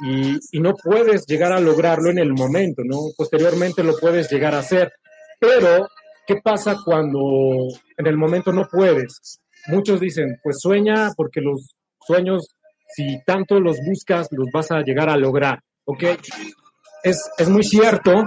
y, 0.00 0.60
no 0.60 0.74
puedes 0.74 1.26
llegar 1.26 1.52
a 1.52 1.60
lograrlo 1.60 2.10
en 2.10 2.18
el 2.18 2.32
momento, 2.32 2.82
¿no? 2.84 2.98
Posteriormente 3.16 3.82
lo 3.82 3.96
puedes 3.96 4.30
llegar 4.30 4.54
a 4.54 4.60
hacer, 4.60 4.92
pero 5.38 5.88
¿qué 6.26 6.36
pasa 6.42 6.76
cuando 6.84 7.68
en 7.96 8.06
el 8.06 8.16
momento 8.16 8.52
no 8.52 8.68
puedes? 8.70 9.40
Muchos 9.68 10.00
dicen, 10.00 10.38
pues 10.42 10.58
sueña 10.60 11.12
porque 11.16 11.40
los 11.40 11.74
sueños, 12.06 12.54
si 12.94 13.18
tanto 13.24 13.60
los 13.60 13.78
buscas, 13.84 14.28
los 14.30 14.48
vas 14.52 14.70
a 14.70 14.82
llegar 14.82 15.08
a 15.08 15.16
lograr, 15.16 15.60
¿ok? 15.84 16.04
Es, 17.02 17.30
es 17.38 17.48
muy 17.48 17.62
cierto, 17.62 18.26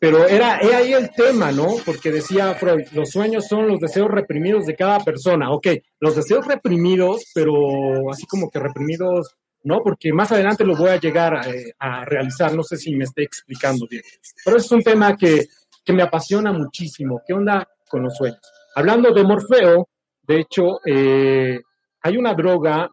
pero 0.00 0.26
era, 0.26 0.58
era 0.58 0.78
ahí 0.78 0.94
el 0.94 1.10
tema, 1.10 1.52
¿no? 1.52 1.76
Porque 1.84 2.10
decía 2.10 2.54
Freud, 2.54 2.86
los 2.92 3.10
sueños 3.10 3.46
son 3.46 3.68
los 3.68 3.80
deseos 3.80 4.10
reprimidos 4.10 4.64
de 4.64 4.76
cada 4.76 5.00
persona, 5.00 5.50
ok, 5.50 5.68
los 6.00 6.16
deseos 6.16 6.46
reprimidos, 6.46 7.30
pero 7.34 8.10
así 8.10 8.24
como 8.26 8.50
que 8.50 8.60
reprimidos 8.60 9.36
¿no? 9.64 9.82
Porque 9.82 10.12
más 10.12 10.30
adelante 10.30 10.64
lo 10.64 10.76
voy 10.76 10.90
a 10.90 11.00
llegar 11.00 11.48
eh, 11.48 11.72
a, 11.78 12.04
realizar, 12.04 12.54
no 12.54 12.62
sé 12.62 12.76
si 12.76 12.94
me 12.94 13.04
esté 13.04 13.22
explicando 13.22 13.86
bien. 13.88 14.02
Pero 14.44 14.56
es 14.58 14.70
un 14.70 14.82
tema 14.82 15.16
que, 15.16 15.46
me 15.92 16.02
apasiona 16.02 16.50
muchísimo. 16.50 17.20
¿Qué 17.26 17.34
onda 17.34 17.68
con 17.88 18.02
los 18.02 18.16
sueños? 18.16 18.40
Hablando 18.74 19.12
de 19.12 19.22
Morfeo, 19.22 19.88
de 20.22 20.40
hecho, 20.40 20.80
eh, 20.86 21.60
hay 22.02 22.16
una 22.16 22.32
droga, 22.32 22.90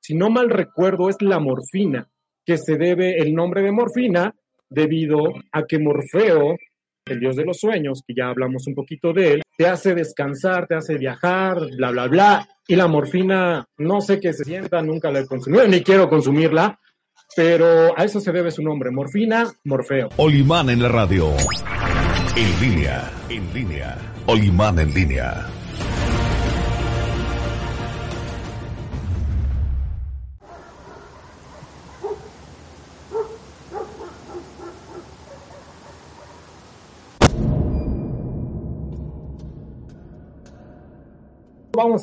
si 0.00 0.14
no 0.14 0.30
mal 0.30 0.48
recuerdo, 0.48 1.10
es 1.10 1.20
la 1.20 1.38
morfina, 1.38 2.08
que 2.44 2.56
se 2.56 2.76
debe 2.76 3.18
el 3.18 3.34
nombre 3.34 3.62
de 3.62 3.72
morfina 3.72 4.34
debido 4.70 5.34
a 5.52 5.64
que 5.64 5.78
Morfeo 5.78 6.56
el 7.06 7.20
dios 7.20 7.36
de 7.36 7.44
los 7.44 7.58
sueños, 7.58 8.02
que 8.06 8.14
ya 8.14 8.28
hablamos 8.28 8.66
un 8.66 8.74
poquito 8.74 9.12
de 9.12 9.34
él, 9.34 9.42
te 9.56 9.66
hace 9.66 9.94
descansar, 9.94 10.66
te 10.66 10.74
hace 10.74 10.96
viajar, 10.96 11.58
bla, 11.76 11.90
bla, 11.90 12.06
bla. 12.08 12.48
Y 12.66 12.76
la 12.76 12.88
morfina, 12.88 13.66
no 13.78 14.00
sé 14.00 14.20
qué 14.20 14.32
se 14.32 14.44
sienta, 14.44 14.80
nunca 14.82 15.10
la 15.10 15.20
he 15.20 15.26
consumido, 15.26 15.66
ni 15.68 15.82
quiero 15.82 16.08
consumirla, 16.08 16.78
pero 17.36 17.98
a 17.98 18.04
eso 18.04 18.20
se 18.20 18.32
debe 18.32 18.50
su 18.50 18.62
nombre, 18.62 18.90
morfina, 18.90 19.44
morfeo. 19.64 20.08
Olimán 20.16 20.70
en 20.70 20.82
la 20.82 20.88
radio. 20.88 21.30
En 22.36 22.60
línea, 22.60 23.10
en 23.28 23.52
línea. 23.52 23.98
Olimán 24.26 24.78
en 24.78 24.94
línea. 24.94 25.46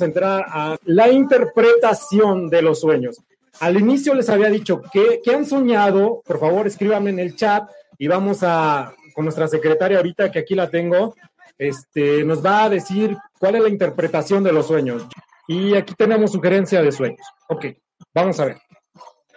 Entrar 0.01 0.45
a 0.47 0.77
la 0.85 1.09
interpretación 1.09 2.49
de 2.49 2.61
los 2.61 2.81
sueños. 2.81 3.17
Al 3.59 3.79
inicio 3.79 4.13
les 4.13 4.29
había 4.29 4.49
dicho 4.49 4.81
que, 4.91 5.21
han 5.33 5.45
soñado, 5.45 6.21
por 6.25 6.39
favor 6.39 6.67
escríbanme 6.67 7.11
en 7.11 7.19
el 7.19 7.35
chat 7.35 7.69
y 7.97 8.07
vamos 8.07 8.39
a, 8.41 8.93
con 9.13 9.25
nuestra 9.25 9.47
secretaria 9.47 9.97
ahorita 9.97 10.31
que 10.31 10.39
aquí 10.39 10.55
la 10.55 10.69
tengo, 10.69 11.15
este, 11.57 12.23
nos 12.23 12.43
va 12.43 12.63
a 12.63 12.69
decir 12.69 13.15
cuál 13.37 13.55
es 13.55 13.61
la 13.61 13.69
interpretación 13.69 14.43
de 14.43 14.51
los 14.51 14.67
sueños. 14.67 15.07
Y 15.47 15.75
aquí 15.75 15.93
tenemos 15.95 16.31
sugerencia 16.31 16.81
de 16.81 16.91
sueños. 16.91 17.21
Ok, 17.49 17.65
vamos 18.13 18.39
a 18.39 18.45
ver. 18.45 18.57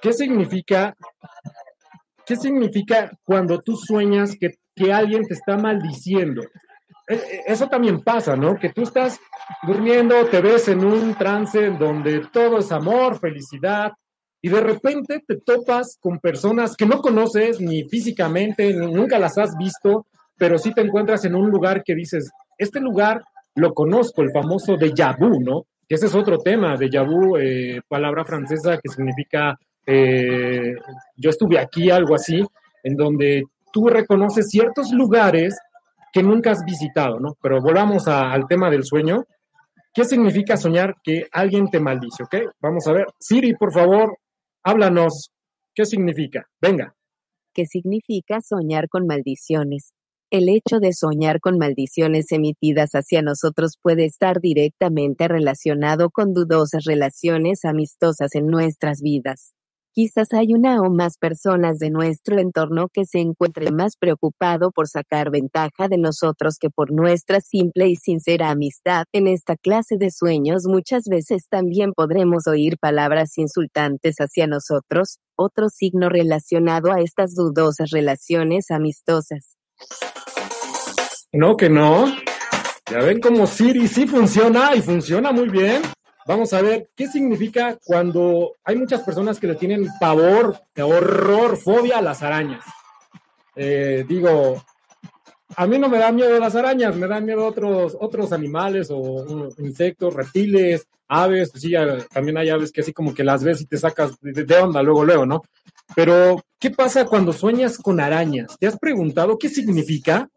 ¿Qué 0.00 0.12
significa, 0.12 0.94
qué 2.24 2.36
significa 2.36 3.10
cuando 3.24 3.60
tú 3.60 3.76
sueñas 3.76 4.36
que, 4.38 4.54
que 4.74 4.92
alguien 4.92 5.26
te 5.26 5.34
está 5.34 5.56
maldiciendo? 5.56 6.42
E, 7.06 7.14
e, 7.14 7.42
eso 7.46 7.68
también 7.68 8.00
pasa, 8.02 8.36
¿no? 8.36 8.56
Que 8.56 8.70
tú 8.70 8.82
estás 8.82 9.20
durmiendo, 9.62 10.26
te 10.26 10.40
ves 10.40 10.68
en 10.68 10.84
un 10.84 11.14
trance 11.14 11.70
donde 11.70 12.26
todo 12.32 12.58
es 12.58 12.72
amor, 12.72 13.18
felicidad, 13.18 13.92
y 14.40 14.48
de 14.48 14.60
repente 14.60 15.22
te 15.26 15.36
topas 15.36 15.96
con 16.00 16.18
personas 16.18 16.76
que 16.76 16.86
no 16.86 17.00
conoces 17.00 17.60
ni 17.60 17.84
físicamente, 17.84 18.74
nunca 18.74 19.18
las 19.18 19.38
has 19.38 19.56
visto, 19.56 20.06
pero 20.36 20.58
sí 20.58 20.72
te 20.72 20.82
encuentras 20.82 21.24
en 21.24 21.34
un 21.34 21.48
lugar 21.48 21.82
que 21.82 21.94
dices, 21.94 22.30
este 22.58 22.80
lugar 22.80 23.22
lo 23.54 23.72
conozco, 23.72 24.22
el 24.22 24.32
famoso 24.32 24.76
déjà 24.76 25.16
vu, 25.18 25.40
¿no? 25.40 25.64
Que 25.88 25.94
ese 25.94 26.06
es 26.06 26.14
otro 26.14 26.38
tema, 26.38 26.76
déjà 26.76 27.06
vu, 27.06 27.36
eh, 27.38 27.80
palabra 27.88 28.24
francesa 28.24 28.78
que 28.82 28.90
significa 28.90 29.58
eh, 29.86 30.74
yo 31.16 31.30
estuve 31.30 31.58
aquí, 31.58 31.90
algo 31.90 32.14
así, 32.14 32.42
en 32.82 32.96
donde 32.96 33.44
tú 33.72 33.88
reconoces 33.88 34.50
ciertos 34.50 34.92
lugares 34.92 35.56
que 36.14 36.22
nunca 36.22 36.52
has 36.52 36.64
visitado, 36.64 37.18
¿no? 37.18 37.36
Pero 37.42 37.60
volvamos 37.60 38.06
al 38.06 38.46
tema 38.46 38.70
del 38.70 38.84
sueño. 38.84 39.24
¿Qué 39.92 40.04
significa 40.04 40.56
soñar 40.56 40.94
que 41.02 41.26
alguien 41.32 41.68
te 41.68 41.80
maldice? 41.80 42.22
¿Ok? 42.22 42.36
Vamos 42.60 42.86
a 42.86 42.92
ver. 42.92 43.06
Siri, 43.18 43.54
por 43.54 43.72
favor, 43.72 44.16
háblanos. 44.62 45.32
¿Qué 45.74 45.84
significa? 45.84 46.46
Venga. 46.62 46.94
¿Qué 47.52 47.66
significa 47.66 48.40
soñar 48.40 48.88
con 48.88 49.08
maldiciones? 49.08 49.92
El 50.30 50.48
hecho 50.48 50.78
de 50.78 50.92
soñar 50.92 51.40
con 51.40 51.58
maldiciones 51.58 52.30
emitidas 52.30 52.90
hacia 52.92 53.20
nosotros 53.20 53.76
puede 53.82 54.04
estar 54.04 54.40
directamente 54.40 55.26
relacionado 55.26 56.10
con 56.10 56.32
dudosas 56.32 56.84
relaciones 56.84 57.64
amistosas 57.64 58.36
en 58.36 58.46
nuestras 58.46 59.00
vidas. 59.00 59.52
Quizás 59.94 60.32
hay 60.32 60.54
una 60.54 60.80
o 60.80 60.90
más 60.90 61.18
personas 61.18 61.78
de 61.78 61.88
nuestro 61.88 62.40
entorno 62.40 62.88
que 62.92 63.04
se 63.04 63.20
encuentren 63.20 63.76
más 63.76 63.96
preocupado 63.96 64.72
por 64.72 64.88
sacar 64.88 65.30
ventaja 65.30 65.86
de 65.88 65.98
nosotros 65.98 66.58
que 66.58 66.68
por 66.68 66.90
nuestra 66.90 67.40
simple 67.40 67.86
y 67.86 67.94
sincera 67.94 68.50
amistad. 68.50 69.04
En 69.12 69.28
esta 69.28 69.56
clase 69.56 69.96
de 69.96 70.10
sueños 70.10 70.64
muchas 70.66 71.04
veces 71.04 71.46
también 71.48 71.92
podremos 71.92 72.48
oír 72.48 72.76
palabras 72.80 73.38
insultantes 73.38 74.16
hacia 74.16 74.48
nosotros, 74.48 75.18
otro 75.36 75.68
signo 75.68 76.08
relacionado 76.08 76.90
a 76.90 77.00
estas 77.00 77.36
dudosas 77.36 77.90
relaciones 77.90 78.72
amistosas. 78.72 79.54
No, 81.32 81.56
que 81.56 81.70
no. 81.70 82.06
Ya 82.90 82.98
ven 82.98 83.20
cómo 83.20 83.46
Siri 83.46 83.86
sí 83.86 84.08
funciona 84.08 84.74
y 84.74 84.82
funciona 84.82 85.30
muy 85.30 85.48
bien. 85.48 85.82
Vamos 86.26 86.52
a 86.54 86.62
ver 86.62 86.88
qué 86.96 87.06
significa 87.06 87.78
cuando 87.84 88.56
hay 88.64 88.76
muchas 88.76 89.02
personas 89.02 89.38
que 89.38 89.46
le 89.46 89.56
tienen 89.56 89.88
pavor, 90.00 90.58
horror, 90.76 91.56
fobia 91.58 91.98
a 91.98 92.02
las 92.02 92.22
arañas. 92.22 92.64
Eh, 93.54 94.04
digo, 94.08 94.62
a 95.56 95.66
mí 95.66 95.78
no 95.78 95.88
me 95.88 95.98
da 95.98 96.10
miedo 96.12 96.38
las 96.38 96.56
arañas, 96.56 96.96
me 96.96 97.06
dan 97.06 97.24
miedo 97.24 97.46
otros, 97.46 97.96
otros 98.00 98.32
animales 98.32 98.88
o 98.90 99.50
insectos, 99.58 100.14
reptiles, 100.14 100.86
aves. 101.08 101.50
Pues 101.50 101.62
sí, 101.62 101.72
también 102.12 102.38
hay 102.38 102.48
aves 102.48 102.72
que 102.72 102.80
así 102.80 102.92
como 102.92 103.14
que 103.14 103.22
las 103.22 103.44
ves 103.44 103.60
y 103.60 103.66
te 103.66 103.76
sacas 103.76 104.12
de, 104.20 104.56
onda 104.56 104.82
luego, 104.82 105.04
luego, 105.04 105.26
¿no? 105.26 105.42
Pero, 105.94 106.42
¿qué 106.58 106.70
pasa 106.70 107.04
cuando 107.04 107.32
sueñas 107.32 107.76
con 107.78 108.00
arañas? 108.00 108.56
¿Te 108.58 108.66
has 108.66 108.78
preguntado 108.78 109.38
qué 109.38 109.48
significa? 109.48 110.28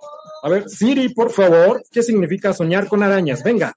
A 0.43 0.49
ver, 0.49 0.69
Siri, 0.69 1.09
por 1.09 1.31
favor, 1.31 1.81
¿qué 1.89 2.03
significa 2.03 2.53
soñar 2.53 2.87
con 2.87 3.01
arañas? 3.01 3.41
Venga. 3.41 3.73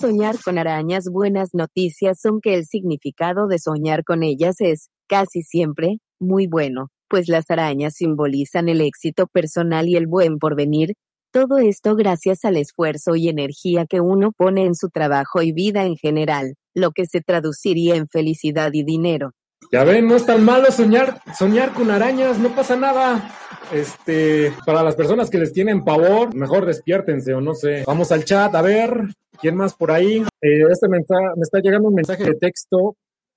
Soñar 0.00 0.36
con 0.44 0.58
arañas 0.58 1.08
buenas 1.10 1.54
noticias 1.54 2.20
son 2.20 2.40
que 2.40 2.54
el 2.54 2.66
significado 2.66 3.48
de 3.48 3.58
soñar 3.58 4.04
con 4.04 4.22
ellas 4.22 4.60
es, 4.60 4.90
casi 5.08 5.42
siempre, 5.42 5.98
muy 6.20 6.46
bueno, 6.46 6.90
pues 7.08 7.26
las 7.26 7.50
arañas 7.50 7.94
simbolizan 7.94 8.68
el 8.68 8.80
éxito 8.80 9.26
personal 9.26 9.88
y 9.88 9.96
el 9.96 10.06
buen 10.06 10.38
porvenir, 10.38 10.94
todo 11.32 11.58
esto 11.58 11.96
gracias 11.96 12.44
al 12.44 12.58
esfuerzo 12.58 13.16
y 13.16 13.28
energía 13.28 13.86
que 13.86 14.00
uno 14.00 14.30
pone 14.30 14.66
en 14.66 14.76
su 14.76 14.88
trabajo 14.88 15.42
y 15.42 15.50
vida 15.50 15.84
en 15.84 15.96
general, 15.96 16.54
lo 16.74 16.92
que 16.92 17.06
se 17.06 17.20
traduciría 17.20 17.96
en 17.96 18.06
felicidad 18.06 18.70
y 18.74 18.84
dinero. 18.84 19.32
Ya 19.72 19.82
ven, 19.82 20.06
no 20.06 20.14
es 20.14 20.24
tan 20.24 20.44
malo 20.44 20.70
soñar, 20.70 21.20
soñar 21.36 21.72
con 21.72 21.90
arañas, 21.90 22.38
no 22.38 22.54
pasa 22.54 22.76
nada. 22.76 23.34
Este, 23.72 24.52
para 24.64 24.84
las 24.84 24.94
personas 24.94 25.28
que 25.28 25.38
les 25.38 25.52
tienen 25.52 25.84
pavor, 25.84 26.34
mejor 26.36 26.66
despiértense 26.66 27.34
o 27.34 27.40
no 27.40 27.54
sé. 27.54 27.82
Vamos 27.84 28.12
al 28.12 28.24
chat, 28.24 28.54
a 28.54 28.62
ver, 28.62 29.08
¿quién 29.40 29.56
más 29.56 29.74
por 29.74 29.90
ahí? 29.90 30.18
Eh, 30.42 30.62
este 30.70 30.88
me 30.88 30.98
está 30.98 31.60
llegando 31.62 31.88
un 31.88 31.94
mensaje 31.94 32.24
de 32.24 32.34
texto. 32.34 32.96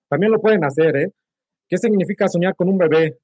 También 0.10 0.32
lo 0.32 0.42
pueden 0.42 0.64
hacer, 0.64 0.96
¿eh? 0.98 1.12
¿Qué 1.68 1.78
significa 1.78 2.28
soñar 2.28 2.56
con 2.56 2.68
un 2.68 2.78
bebé? 2.78 3.18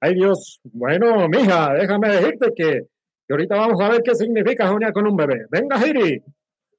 Ay 0.00 0.14
Dios, 0.14 0.60
bueno, 0.64 1.28
mija, 1.28 1.74
déjame 1.74 2.08
decirte 2.08 2.52
que, 2.54 2.86
que 3.26 3.32
ahorita 3.32 3.56
vamos 3.56 3.80
a 3.80 3.88
ver 3.88 4.02
qué 4.02 4.14
significa 4.14 4.66
soñar 4.66 4.92
con 4.92 5.06
un 5.06 5.16
bebé. 5.16 5.46
Venga, 5.50 5.78
Giri. 5.78 6.22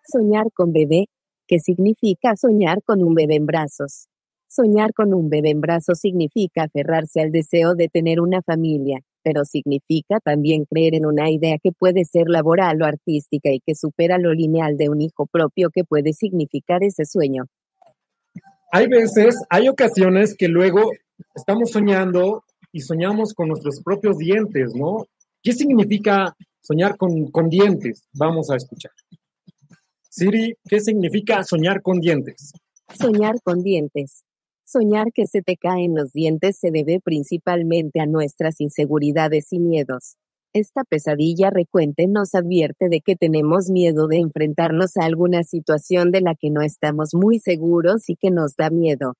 Soñar 0.05 0.45
con 0.53 0.73
bebé, 0.73 1.05
¿qué 1.47 1.59
significa 1.59 2.35
soñar 2.35 2.83
con 2.83 3.01
un 3.03 3.13
bebé 3.15 3.35
en 3.35 3.45
brazos? 3.45 4.07
Soñar 4.47 4.93
con 4.93 5.13
un 5.13 5.29
bebé 5.29 5.51
en 5.51 5.61
brazos 5.61 5.99
significa 5.99 6.63
aferrarse 6.63 7.21
al 7.21 7.31
deseo 7.31 7.75
de 7.75 7.89
tener 7.89 8.19
una 8.19 8.41
familia, 8.41 8.99
pero 9.23 9.45
significa 9.45 10.19
también 10.19 10.65
creer 10.65 10.95
en 10.95 11.05
una 11.05 11.31
idea 11.31 11.57
que 11.61 11.71
puede 11.71 12.05
ser 12.05 12.27
laboral 12.27 12.81
o 12.81 12.85
artística 12.85 13.49
y 13.51 13.59
que 13.59 13.75
supera 13.75 14.17
lo 14.17 14.33
lineal 14.33 14.77
de 14.77 14.89
un 14.89 15.01
hijo 15.01 15.25
propio 15.25 15.69
que 15.69 15.83
puede 15.83 16.13
significar 16.13 16.83
ese 16.83 17.05
sueño. 17.05 17.45
Hay 18.71 18.87
veces, 18.87 19.35
hay 19.49 19.69
ocasiones 19.69 20.35
que 20.35 20.47
luego 20.47 20.91
estamos 21.35 21.71
soñando 21.71 22.43
y 22.71 22.81
soñamos 22.81 23.33
con 23.33 23.49
nuestros 23.49 23.81
propios 23.81 24.17
dientes, 24.17 24.73
¿no? 24.75 25.05
¿Qué 25.41 25.53
significa 25.53 26.35
soñar 26.61 26.97
con, 26.97 27.27
con 27.27 27.49
dientes? 27.49 28.03
Vamos 28.13 28.49
a 28.49 28.55
escuchar. 28.55 28.91
Siri, 30.09 30.55
¿qué 30.67 30.79
significa 30.79 31.43
soñar 31.43 31.81
con 31.81 31.99
dientes? 31.99 32.53
Soñar 32.99 33.35
con 33.43 33.63
dientes. 33.63 34.23
Soñar 34.73 35.13
que 35.13 35.27
se 35.27 35.43
te 35.43 35.55
caen 35.55 35.93
los 35.95 36.13
dientes 36.13 36.57
se 36.57 36.71
debe 36.71 36.99
principalmente 36.99 37.99
a 37.99 38.07
nuestras 38.07 38.59
inseguridades 38.59 39.53
y 39.53 39.59
miedos. 39.59 40.15
Esta 40.51 40.83
pesadilla 40.83 41.51
recuente 41.51 42.07
nos 42.07 42.33
advierte 42.33 42.89
de 42.89 43.01
que 43.01 43.15
tenemos 43.15 43.69
miedo 43.69 44.07
de 44.07 44.17
enfrentarnos 44.17 44.97
a 44.97 45.05
alguna 45.05 45.43
situación 45.43 46.09
de 46.09 46.21
la 46.21 46.33
que 46.33 46.49
no 46.49 46.63
estamos 46.63 47.13
muy 47.13 47.37
seguros 47.37 48.09
y 48.09 48.15
que 48.15 48.31
nos 48.31 48.55
da 48.55 48.71
miedo. 48.71 49.13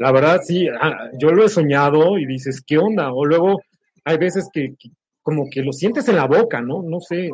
La 0.00 0.10
verdad, 0.10 0.40
sí, 0.42 0.66
ah, 0.68 1.10
yo 1.20 1.30
lo 1.30 1.44
he 1.44 1.48
soñado 1.48 2.18
y 2.18 2.26
dices, 2.26 2.60
¿qué 2.60 2.78
onda? 2.78 3.12
O 3.12 3.24
luego 3.24 3.60
hay 4.04 4.18
veces 4.18 4.48
que, 4.52 4.74
como 5.22 5.48
que 5.48 5.62
lo 5.62 5.72
sientes 5.72 6.08
en 6.08 6.16
la 6.16 6.26
boca, 6.26 6.60
¿no? 6.60 6.82
No 6.82 6.98
sé. 6.98 7.30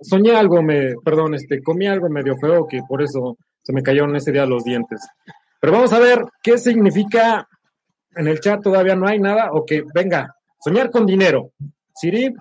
Soñé 0.00 0.36
algo, 0.36 0.62
me, 0.62 0.94
perdón, 1.04 1.34
este, 1.34 1.60
comí 1.60 1.88
algo 1.88 2.08
medio 2.08 2.36
feo 2.36 2.68
que 2.68 2.82
por 2.88 3.02
eso 3.02 3.36
se 3.62 3.72
me 3.72 3.82
cayeron 3.82 4.14
ese 4.14 4.30
día 4.30 4.46
los 4.46 4.62
dientes. 4.62 5.00
Pero 5.62 5.74
vamos 5.74 5.92
a 5.92 6.00
ver 6.00 6.24
qué 6.42 6.58
significa 6.58 7.48
en 8.16 8.26
el 8.26 8.40
chat, 8.40 8.60
todavía 8.60 8.96
no 8.96 9.06
hay 9.06 9.20
nada. 9.20 9.52
Ok, 9.52 9.70
venga, 9.94 10.34
soñar 10.58 10.90
con 10.90 11.06
dinero. 11.06 11.52
Siri, 11.94 12.34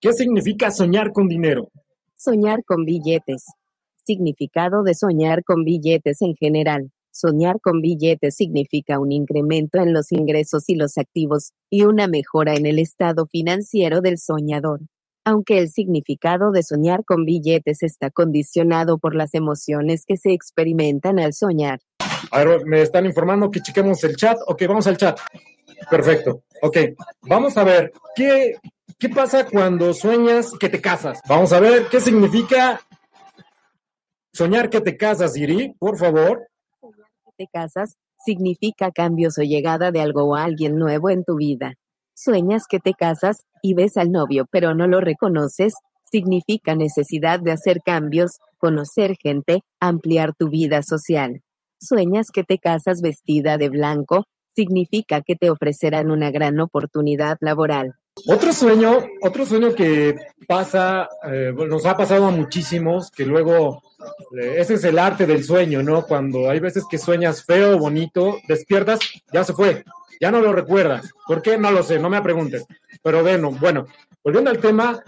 ¿qué 0.00 0.14
significa 0.14 0.70
soñar 0.70 1.12
con 1.12 1.28
dinero? 1.28 1.68
Soñar 2.16 2.64
con 2.64 2.86
billetes. 2.86 3.44
Significado 4.02 4.82
de 4.82 4.94
soñar 4.94 5.44
con 5.44 5.62
billetes 5.62 6.22
en 6.22 6.36
general. 6.36 6.90
Soñar 7.10 7.60
con 7.60 7.82
billetes 7.82 8.36
significa 8.36 8.98
un 8.98 9.12
incremento 9.12 9.78
en 9.78 9.92
los 9.92 10.10
ingresos 10.10 10.70
y 10.70 10.74
los 10.74 10.96
activos, 10.96 11.52
y 11.68 11.82
una 11.82 12.06
mejora 12.06 12.54
en 12.54 12.64
el 12.64 12.78
estado 12.78 13.26
financiero 13.26 14.00
del 14.00 14.16
soñador. 14.16 14.80
Aunque 15.22 15.58
el 15.58 15.68
significado 15.68 16.50
de 16.50 16.62
soñar 16.62 17.04
con 17.04 17.26
billetes 17.26 17.82
está 17.82 18.08
condicionado 18.08 18.96
por 18.96 19.14
las 19.14 19.34
emociones 19.34 20.06
que 20.06 20.16
se 20.16 20.32
experimentan 20.32 21.18
al 21.18 21.34
soñar. 21.34 21.80
A 22.30 22.44
ver, 22.44 22.64
me 22.66 22.82
están 22.82 23.06
informando 23.06 23.50
que 23.50 23.60
chequemos 23.60 24.02
el 24.04 24.16
chat. 24.16 24.38
Ok, 24.46 24.62
vamos 24.66 24.86
al 24.86 24.96
chat. 24.96 25.18
Perfecto. 25.90 26.42
Ok, 26.62 26.76
vamos 27.22 27.56
a 27.56 27.64
ver 27.64 27.92
qué, 28.14 28.56
qué 28.98 29.08
pasa 29.08 29.46
cuando 29.46 29.92
sueñas 29.94 30.50
que 30.58 30.68
te 30.68 30.80
casas. 30.80 31.20
Vamos 31.28 31.52
a 31.52 31.60
ver 31.60 31.88
qué 31.88 32.00
significa 32.00 32.80
soñar 34.32 34.70
que 34.70 34.80
te 34.80 34.96
casas, 34.96 35.36
Iri, 35.36 35.74
por 35.78 35.96
favor. 35.96 36.48
Soñar 36.80 37.08
que 37.24 37.44
te 37.44 37.46
casas 37.52 37.94
significa 38.24 38.90
cambios 38.90 39.38
o 39.38 39.42
llegada 39.42 39.90
de 39.90 40.00
algo 40.00 40.24
o 40.24 40.34
alguien 40.34 40.76
nuevo 40.76 41.10
en 41.10 41.24
tu 41.24 41.36
vida. 41.36 41.74
Sueñas 42.14 42.64
que 42.68 42.80
te 42.80 42.94
casas 42.94 43.44
y 43.62 43.74
ves 43.74 43.96
al 43.96 44.10
novio, 44.10 44.46
pero 44.50 44.74
no 44.74 44.86
lo 44.88 45.00
reconoces, 45.00 45.74
significa 46.10 46.74
necesidad 46.74 47.38
de 47.40 47.52
hacer 47.52 47.80
cambios, 47.84 48.38
conocer 48.58 49.16
gente, 49.22 49.60
ampliar 49.80 50.34
tu 50.34 50.48
vida 50.48 50.82
social. 50.82 51.42
Sueñas 51.80 52.30
que 52.32 52.44
te 52.44 52.58
casas 52.58 53.00
vestida 53.00 53.56
de 53.58 53.68
blanco, 53.68 54.26
significa 54.54 55.22
que 55.22 55.36
te 55.36 55.50
ofrecerán 55.50 56.10
una 56.10 56.30
gran 56.30 56.58
oportunidad 56.60 57.38
laboral. 57.40 57.94
Otro 58.26 58.52
sueño, 58.52 58.98
otro 59.22 59.46
sueño 59.46 59.74
que 59.74 60.16
pasa, 60.48 61.08
eh, 61.30 61.52
nos 61.54 61.86
ha 61.86 61.96
pasado 61.96 62.26
a 62.26 62.30
muchísimos, 62.32 63.12
que 63.12 63.24
luego 63.24 63.80
eh, 64.36 64.56
ese 64.58 64.74
es 64.74 64.84
el 64.84 64.98
arte 64.98 65.26
del 65.26 65.44
sueño, 65.44 65.82
¿no? 65.82 66.04
Cuando 66.04 66.50
hay 66.50 66.58
veces 66.58 66.84
que 66.90 66.98
sueñas 66.98 67.44
feo, 67.44 67.78
bonito, 67.78 68.38
despiertas, 68.48 68.98
ya 69.32 69.44
se 69.44 69.52
fue, 69.52 69.84
ya 70.20 70.32
no 70.32 70.40
lo 70.40 70.52
recuerdas. 70.52 71.08
¿Por 71.26 71.42
qué? 71.42 71.56
No 71.56 71.70
lo 71.70 71.84
sé, 71.84 72.00
no 72.00 72.10
me 72.10 72.20
pregunten. 72.20 72.62
Pero 73.02 73.22
bueno, 73.22 73.52
bueno, 73.52 73.86
volviendo 74.24 74.50
al 74.50 74.58
tema, 74.58 75.00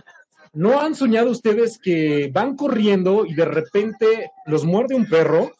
¿no 0.53 0.81
han 0.81 0.95
soñado 0.95 1.31
ustedes 1.31 1.79
que 1.83 2.31
van 2.33 2.55
corriendo 2.55 3.27
y 3.27 3.35
de 3.35 3.45
repente 3.45 4.31
los 4.47 4.65
muerde 4.65 4.95
un 4.95 5.07
perro? 5.07 5.51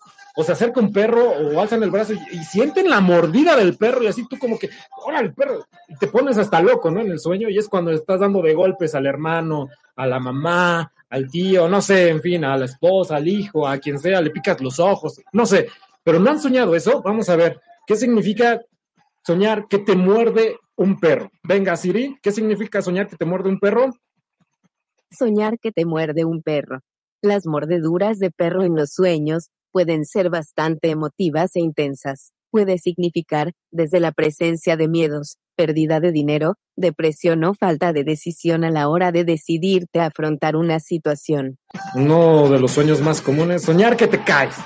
O 0.41 0.43
se 0.43 0.53
acerca 0.53 0.81
un 0.81 0.91
perro 0.91 1.33
o 1.33 1.61
alzan 1.61 1.83
el 1.83 1.91
brazo 1.91 2.15
y, 2.15 2.39
sienten 2.45 2.89
la 2.89 3.01
mordida 3.01 3.55
del 3.57 3.77
perro 3.77 4.03
y 4.03 4.07
así 4.07 4.27
tú 4.27 4.39
como 4.39 4.59
que, 4.59 4.71
¡hola 5.05 5.21
el 5.21 5.35
perro! 5.35 5.67
Y 5.87 5.97
te 5.97 6.07
pones 6.07 6.39
hasta 6.39 6.63
loco, 6.63 6.91
¿no? 6.91 7.01
En 7.01 7.11
el 7.11 7.21
sueño 7.21 7.51
y 7.51 7.59
es 7.59 7.69
cuando 7.69 7.91
estás 7.91 8.21
dando 8.21 8.41
de 8.41 8.55
golpes 8.55 8.95
al 8.95 9.07
hermano, 9.07 9.69
a 9.97 10.07
la 10.07 10.19
mamá, 10.19 10.91
al 11.11 11.31
tío, 11.31 11.69
no 11.69 11.83
sé, 11.83 12.09
en 12.09 12.23
fin, 12.23 12.43
a 12.47 12.57
la 12.57 12.65
esposa, 12.65 13.17
al 13.17 13.29
hijo, 13.29 13.69
a 13.69 13.77
quien 13.77 13.99
sea, 13.99 14.23
le 14.23 14.31
picas 14.31 14.63
los 14.63 14.81
ojos, 14.81 15.21
no 15.31 15.45
sé, 15.45 15.69
pero 16.03 16.19
no 16.19 16.31
han 16.31 16.41
soñado 16.41 16.75
eso. 16.75 17.03
Vamos 17.03 17.29
a 17.29 17.37
ver, 17.37 17.61
¿qué 17.87 17.95
significa 17.95 18.63
soñar 19.23 19.69
que 19.69 19.79
te 19.81 19.95
muerde 19.95 20.57
un 20.75 20.99
perro? 20.99 21.31
Venga, 21.43 21.77
Siri, 21.77 22.17
¿qué 22.23 22.33
significa 22.33 22.81
soñar 22.81 23.09
que 23.09 23.17
te 23.17 23.27
muerde 23.27 23.51
un 23.51 23.61
perro? 23.61 23.91
Soñar 25.11 25.59
que 25.59 25.71
te 25.71 25.85
muerde 25.85 26.25
un 26.25 26.41
perro. 26.41 26.81
Las 27.21 27.45
mordeduras 27.45 28.19
de 28.19 28.31
perro 28.31 28.63
en 28.63 28.75
los 28.75 28.95
sueños 28.95 29.51
pueden 29.73 30.05
ser 30.05 30.31
bastante 30.31 30.91
emotivas 30.91 31.57
e 31.57 31.61
intensas. 31.61 32.33
Puede 32.51 32.79
significar, 32.79 33.53
desde 33.71 34.01
la 34.01 34.13
presencia 34.13 34.77
de 34.77 34.89
miedos, 34.89 35.37
pérdida 35.57 36.01
de 36.01 36.11
dinero, 36.11 36.55
depresión 36.77 37.45
o 37.45 37.55
falta 37.55 37.93
de 37.93 38.03
decisión 38.03 38.65
a 38.65 38.71
la 38.71 38.89
hora 38.89 39.13
de 39.13 39.25
decidirte 39.25 40.01
a 40.01 40.07
afrontar 40.07 40.57
una 40.57 40.81
situación. 40.81 41.59
Uno 41.95 42.49
de 42.49 42.59
los 42.59 42.73
sueños 42.73 43.01
más 43.01 43.21
comunes, 43.21 43.63
soñar 43.63 43.97
que 43.97 44.09
te 44.09 44.25
caes. 44.25 44.57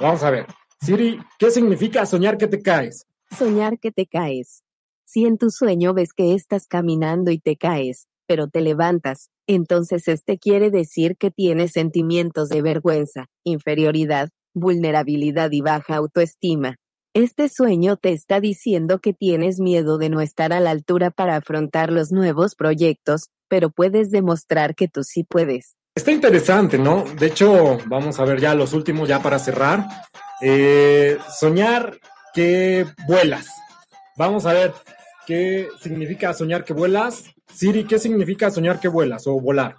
Vamos 0.00 0.22
a 0.22 0.30
ver. 0.30 0.46
Siri, 0.80 1.18
¿qué 1.38 1.50
significa 1.50 2.06
soñar 2.06 2.38
que 2.38 2.46
te 2.46 2.62
caes? 2.62 3.06
Soñar 3.36 3.78
que 3.78 3.90
te 3.90 4.06
caes. 4.06 4.62
Si 5.04 5.24
en 5.24 5.38
tu 5.38 5.50
sueño 5.50 5.92
ves 5.92 6.12
que 6.12 6.34
estás 6.34 6.66
caminando 6.66 7.30
y 7.30 7.38
te 7.38 7.56
caes, 7.56 8.06
pero 8.26 8.48
te 8.48 8.60
levantas, 8.60 9.30
entonces 9.46 10.08
este 10.08 10.38
quiere 10.38 10.70
decir 10.70 11.16
que 11.16 11.30
tienes 11.30 11.72
sentimientos 11.72 12.48
de 12.48 12.62
vergüenza, 12.62 13.26
inferioridad, 13.44 14.30
vulnerabilidad 14.54 15.50
y 15.52 15.60
baja 15.60 15.96
autoestima. 15.96 16.76
Este 17.12 17.48
sueño 17.48 17.96
te 17.96 18.12
está 18.12 18.40
diciendo 18.40 18.98
que 18.98 19.12
tienes 19.12 19.60
miedo 19.60 19.98
de 19.98 20.08
no 20.08 20.20
estar 20.20 20.52
a 20.52 20.60
la 20.60 20.70
altura 20.70 21.10
para 21.10 21.36
afrontar 21.36 21.92
los 21.92 22.10
nuevos 22.10 22.56
proyectos, 22.56 23.28
pero 23.48 23.70
puedes 23.70 24.10
demostrar 24.10 24.74
que 24.74 24.88
tú 24.88 25.04
sí 25.04 25.22
puedes. 25.22 25.76
Está 25.94 26.10
interesante, 26.10 26.76
¿no? 26.76 27.04
De 27.20 27.26
hecho, 27.26 27.78
vamos 27.86 28.18
a 28.18 28.24
ver 28.24 28.40
ya 28.40 28.54
los 28.56 28.72
últimos, 28.72 29.08
ya 29.08 29.22
para 29.22 29.38
cerrar. 29.38 29.86
Eh, 30.40 31.18
soñar 31.38 31.98
que 32.34 32.84
vuelas. 33.06 33.46
Vamos 34.16 34.44
a 34.44 34.52
ver 34.52 34.72
qué 35.24 35.68
significa 35.80 36.34
soñar 36.34 36.64
que 36.64 36.72
vuelas. 36.72 37.24
Siri, 37.46 37.84
¿qué 37.84 38.00
significa 38.00 38.50
soñar 38.50 38.80
que 38.80 38.88
vuelas 38.88 39.26
o 39.28 39.38
volar? 39.40 39.76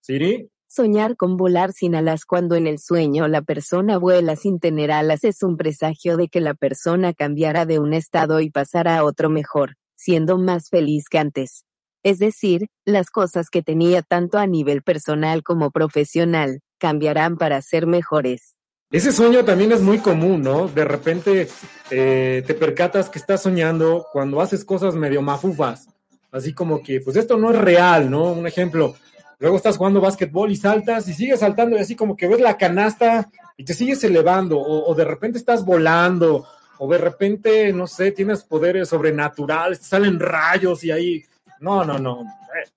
Siri. 0.00 0.48
Soñar 0.76 1.16
con 1.16 1.38
volar 1.38 1.72
sin 1.72 1.94
alas 1.94 2.26
cuando 2.26 2.54
en 2.54 2.66
el 2.66 2.78
sueño 2.78 3.28
la 3.28 3.40
persona 3.40 3.96
vuela 3.96 4.36
sin 4.36 4.60
tener 4.60 4.92
alas 4.92 5.24
es 5.24 5.42
un 5.42 5.56
presagio 5.56 6.18
de 6.18 6.28
que 6.28 6.42
la 6.42 6.52
persona 6.52 7.14
cambiará 7.14 7.64
de 7.64 7.78
un 7.78 7.94
estado 7.94 8.40
y 8.42 8.50
pasará 8.50 8.98
a 8.98 9.04
otro 9.04 9.30
mejor, 9.30 9.76
siendo 9.94 10.36
más 10.36 10.68
feliz 10.68 11.08
que 11.08 11.18
antes. 11.18 11.64
Es 12.02 12.18
decir, 12.18 12.66
las 12.84 13.08
cosas 13.08 13.48
que 13.48 13.62
tenía 13.62 14.02
tanto 14.02 14.36
a 14.36 14.46
nivel 14.46 14.82
personal 14.82 15.42
como 15.42 15.70
profesional 15.70 16.60
cambiarán 16.76 17.38
para 17.38 17.62
ser 17.62 17.86
mejores. 17.86 18.58
Ese 18.90 19.12
sueño 19.12 19.46
también 19.46 19.72
es 19.72 19.80
muy 19.80 20.00
común, 20.00 20.42
¿no? 20.42 20.68
De 20.68 20.84
repente 20.84 21.48
eh, 21.90 22.44
te 22.46 22.52
percatas 22.52 23.08
que 23.08 23.18
estás 23.18 23.42
soñando 23.42 24.04
cuando 24.12 24.42
haces 24.42 24.62
cosas 24.62 24.94
medio 24.94 25.22
mafufas, 25.22 25.88
así 26.30 26.52
como 26.52 26.82
que, 26.82 27.00
pues 27.00 27.16
esto 27.16 27.38
no 27.38 27.50
es 27.50 27.58
real, 27.58 28.10
¿no? 28.10 28.30
Un 28.30 28.46
ejemplo, 28.46 28.94
luego 29.38 29.56
estás 29.56 29.76
jugando 29.76 30.00
básquetbol 30.00 30.50
y 30.50 30.56
saltas 30.56 31.08
y 31.08 31.14
sigues 31.14 31.40
saltando 31.40 31.76
y 31.76 31.80
así 31.80 31.94
como 31.94 32.16
que 32.16 32.28
ves 32.28 32.40
la 32.40 32.56
canasta 32.56 33.30
y 33.56 33.64
te 33.64 33.74
sigues 33.74 34.02
elevando 34.04 34.58
o, 34.58 34.94
de 34.94 35.04
repente 35.04 35.38
estás 35.38 35.64
volando 35.64 36.46
o 36.78 36.90
de 36.90 36.98
repente, 36.98 37.72
no 37.72 37.86
sé, 37.86 38.12
tienes 38.12 38.44
poderes 38.44 38.88
sobrenaturales, 38.88 39.78
salen 39.78 40.20
rayos 40.20 40.84
y 40.84 40.90
ahí... 40.90 41.24
No, 41.58 41.84
no, 41.84 41.98
no. 41.98 42.22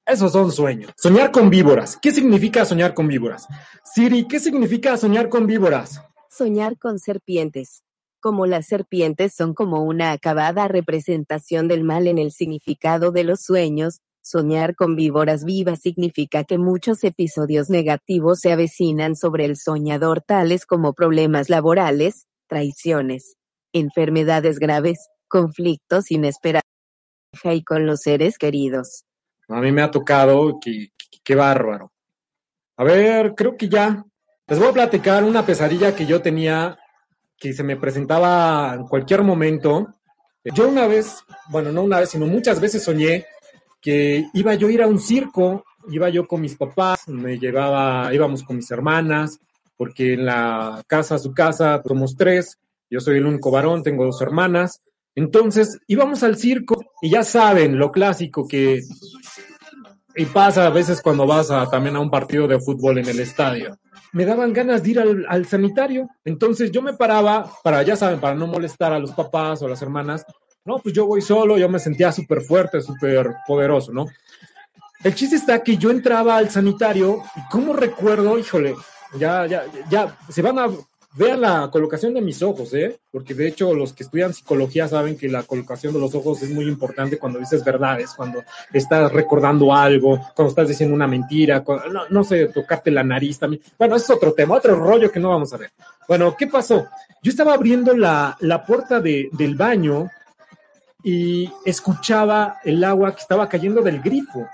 Esos 0.06 0.32
son 0.32 0.54
sueños. 0.54 0.92
Soñar 0.96 1.32
con 1.32 1.50
víboras. 1.50 1.98
¿Qué 2.02 2.12
significa 2.12 2.64
soñar 2.64 2.94
con 2.94 3.10
víboras? 3.10 3.46
Siri, 3.84 4.26
¿qué 4.26 4.40
significa 4.40 4.96
soñar 4.96 5.28
con 5.28 5.48
víboras? 5.48 6.02
Soñar 6.30 6.78
con 6.78 6.98
serpientes. 6.98 7.84
Como 8.22 8.46
las 8.46 8.68
serpientes 8.68 9.34
son 9.34 9.54
como 9.54 9.84
una 9.84 10.12
acabada 10.12 10.70
representación 10.70 11.68
del 11.68 11.84
mal 11.84 12.08
en 12.08 12.18
el 12.18 12.32
significado 12.32 13.12
de 13.12 13.26
los 13.26 13.42
sueños, 13.42 14.00
Soñar 14.32 14.76
con 14.76 14.96
víboras 14.96 15.44
vivas 15.44 15.80
significa 15.82 16.44
que 16.44 16.60
muchos 16.60 17.04
episodios 17.04 17.72
negativos 17.72 18.42
se 18.42 18.52
avecinan 18.52 19.16
sobre 19.16 19.46
el 19.46 19.58
soñador 19.58 20.22
tales 20.22 20.68
como 20.68 20.94
problemas 20.94 21.50
laborales, 21.50 22.28
traiciones, 22.46 23.38
enfermedades 23.74 24.60
graves, 24.60 25.00
conflictos 25.28 26.12
inesperados 26.12 26.62
y 27.44 27.64
con 27.64 27.88
los 27.88 28.02
seres 28.02 28.38
queridos. 28.38 29.04
A 29.48 29.62
mí 29.62 29.72
me 29.72 29.82
ha 29.82 29.90
tocado, 29.90 30.60
que, 30.62 30.90
qué 31.24 31.34
bárbaro. 31.34 31.92
A 32.78 32.84
ver, 32.84 33.34
creo 33.34 33.58
que 33.58 33.68
ya. 33.68 34.06
Les 34.46 34.60
voy 34.60 34.68
a 34.68 34.74
platicar 34.74 35.24
una 35.24 35.44
pesadilla 35.44 35.96
que 35.96 36.06
yo 36.06 36.22
tenía, 36.22 36.78
que 37.36 37.52
se 37.54 37.64
me 37.64 37.78
presentaba 37.78 38.76
en 38.76 38.84
cualquier 38.86 39.24
momento. 39.24 39.88
Yo 40.44 40.70
una 40.70 40.86
vez, 40.86 41.24
bueno, 41.50 41.72
no 41.72 41.82
una 41.82 42.00
vez, 42.00 42.10
sino 42.10 42.28
muchas 42.28 42.62
veces 42.62 42.84
soñé 42.84 43.26
que 43.82 44.26
iba 44.34 44.54
yo 44.56 44.68
a 44.68 44.72
ir 44.72 44.82
a 44.82 44.88
un 44.88 45.00
circo, 45.00 45.64
iba 45.90 46.10
yo 46.10 46.28
con 46.28 46.42
mis 46.42 46.56
papás, 46.56 47.08
me 47.08 47.40
llevaba, 47.40 48.14
íbamos 48.14 48.44
con 48.44 48.58
mis 48.58 48.70
hermanas, 48.72 49.40
porque 49.78 50.14
en 50.14 50.26
la 50.26 50.84
casa, 50.88 51.18
su 51.18 51.34
casa, 51.34 51.82
somos 51.86 52.16
tres, 52.16 52.58
yo 52.90 53.00
soy 53.00 53.18
el 53.18 53.26
único 53.26 53.52
varón, 53.52 53.84
tengo 53.84 54.06
dos 54.06 54.22
hermanas, 54.22 54.82
entonces 55.16 55.80
íbamos 55.88 56.24
al 56.24 56.38
circo 56.38 56.84
y 57.02 57.10
ya 57.10 57.24
saben 57.24 57.78
lo 57.78 57.92
clásico 57.92 58.48
que 58.48 58.82
y 60.16 60.26
pasa 60.26 60.66
a 60.66 60.70
veces 60.70 61.02
cuando 61.02 61.26
vas 61.26 61.50
a, 61.52 61.70
también 61.70 61.96
a 61.96 62.00
un 62.00 62.10
partido 62.10 62.48
de 62.48 62.60
fútbol 62.60 62.98
en 62.98 63.08
el 63.08 63.20
estadio. 63.20 63.78
Me 64.12 64.26
daban 64.26 64.54
ganas 64.54 64.84
de 64.84 64.90
ir 64.90 65.00
al, 65.00 65.46
sanitario, 65.46 66.10
entonces 66.26 66.72
yo 66.72 66.82
me 66.82 66.94
paraba 66.94 67.50
para, 67.64 67.84
ya 67.84 67.96
saben, 67.96 68.20
para 68.20 68.36
no 68.36 68.48
molestar 68.48 68.92
a 68.92 69.00
los 69.00 69.12
papás 69.12 69.62
o 69.62 69.68
las 69.68 69.82
hermanas. 69.82 70.26
No, 70.66 70.80
pues 70.80 70.94
yo 70.94 71.06
voy 71.06 71.22
solo, 71.22 71.58
yo 71.58 71.70
me 71.70 71.80
sentía 71.80 72.12
súper 72.12 72.42
fuerte, 72.42 72.82
súper 72.82 73.36
poderoso, 73.48 73.92
¿no? 73.92 74.08
El 75.04 75.16
chiste 75.16 75.38
está 75.38 75.64
que 75.64 75.78
yo 75.78 75.92
entraba 75.92 76.38
al 76.38 76.50
sanitario 76.50 77.24
y 77.36 77.50
como 77.50 77.74
recuerdo, 77.74 78.38
híjole, 78.38 78.76
ya, 79.18 79.46
ya, 79.46 79.64
ya, 79.90 80.18
se 80.30 80.42
van 80.42 80.60
a 80.60 80.68
Vean 81.16 81.42
la 81.42 81.70
colocación 81.72 82.14
de 82.14 82.22
mis 82.22 82.44
ojos, 82.44 82.72
¿eh? 82.76 83.00
Porque 83.12 83.34
de 83.34 83.48
hecho 83.48 83.74
los 83.74 83.94
que 83.94 84.04
estudian 84.04 84.32
psicología 84.32 84.88
saben 84.88 85.18
que 85.18 85.28
la 85.28 85.42
colocación 85.42 85.92
de 85.92 86.00
los 86.00 86.14
ojos 86.14 86.44
es 86.44 86.52
muy 86.52 86.66
importante 86.66 87.18
cuando 87.18 87.40
dices 87.40 87.66
verdades, 87.66 88.14
cuando 88.16 88.44
estás 88.72 89.12
recordando 89.12 89.74
algo, 89.74 90.20
cuando 90.36 90.50
estás 90.50 90.68
diciendo 90.68 90.94
una 90.96 91.08
mentira, 91.08 91.64
no, 91.92 92.08
no, 92.10 92.24
sé, 92.24 92.50
tocarte 92.50 92.92
la 92.92 93.04
nariz 93.04 93.40
también. 93.40 93.64
Bueno, 93.78 93.96
ese 93.96 94.06
es 94.06 94.10
otro 94.12 94.34
tema, 94.34 94.56
otro 94.56 94.76
rollo 94.76 95.12
que 95.12 95.20
no 95.20 95.30
vamos 95.30 95.52
a 95.52 95.58
ver. 95.58 95.72
Bueno, 96.08 96.36
¿qué 96.38 96.46
pasó? 96.46 96.88
Yo 97.24 97.32
estaba 97.32 97.56
abriendo 97.56 97.98
la, 97.98 98.38
la 98.42 98.64
puerta 98.64 99.00
de, 99.00 99.30
del 99.32 99.56
baño 99.56 100.12
y 101.04 101.52
escuchaba 101.66 102.58
el 102.64 102.84
agua 102.84 103.14
que 103.14 103.22
estaba 103.22 103.48
cayendo 103.48 103.82
del 103.82 104.02
grifo. 104.02 104.48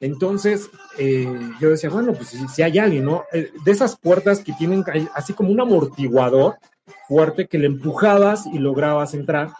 Entonces, 0.00 0.70
eh, 0.98 1.28
yo 1.60 1.70
decía, 1.70 1.90
bueno, 1.90 2.14
pues 2.14 2.28
si, 2.28 2.62
hay 2.62 2.78
alguien, 2.78 3.04
¿no? 3.04 3.24
Eh, 3.32 3.52
de 3.64 3.70
esas 3.70 3.98
puertas 3.98 4.40
que 4.40 4.54
tienen 4.54 4.82
así 5.14 5.34
como 5.34 5.50
un 5.50 5.60
amortiguador 5.60 6.56
fuerte 7.06 7.46
que 7.46 7.58
le 7.58 7.66
empujabas 7.66 8.46
y 8.46 8.58
lograbas 8.58 9.12
entrar. 9.12 9.50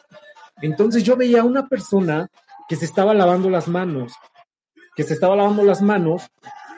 Entonces 0.62 1.03
yo 1.03 1.16
veía 1.16 1.44
una 1.44 1.68
persona 1.68 2.29
que 2.68 2.76
se 2.76 2.87
estaba 2.87 3.12
lavando 3.12 3.50
las 3.50 3.68
manos, 3.68 4.14
que 4.96 5.05
se 5.05 5.12
estaba 5.12 5.37
lavando 5.37 5.62
las 5.62 5.83
manos, 5.83 6.31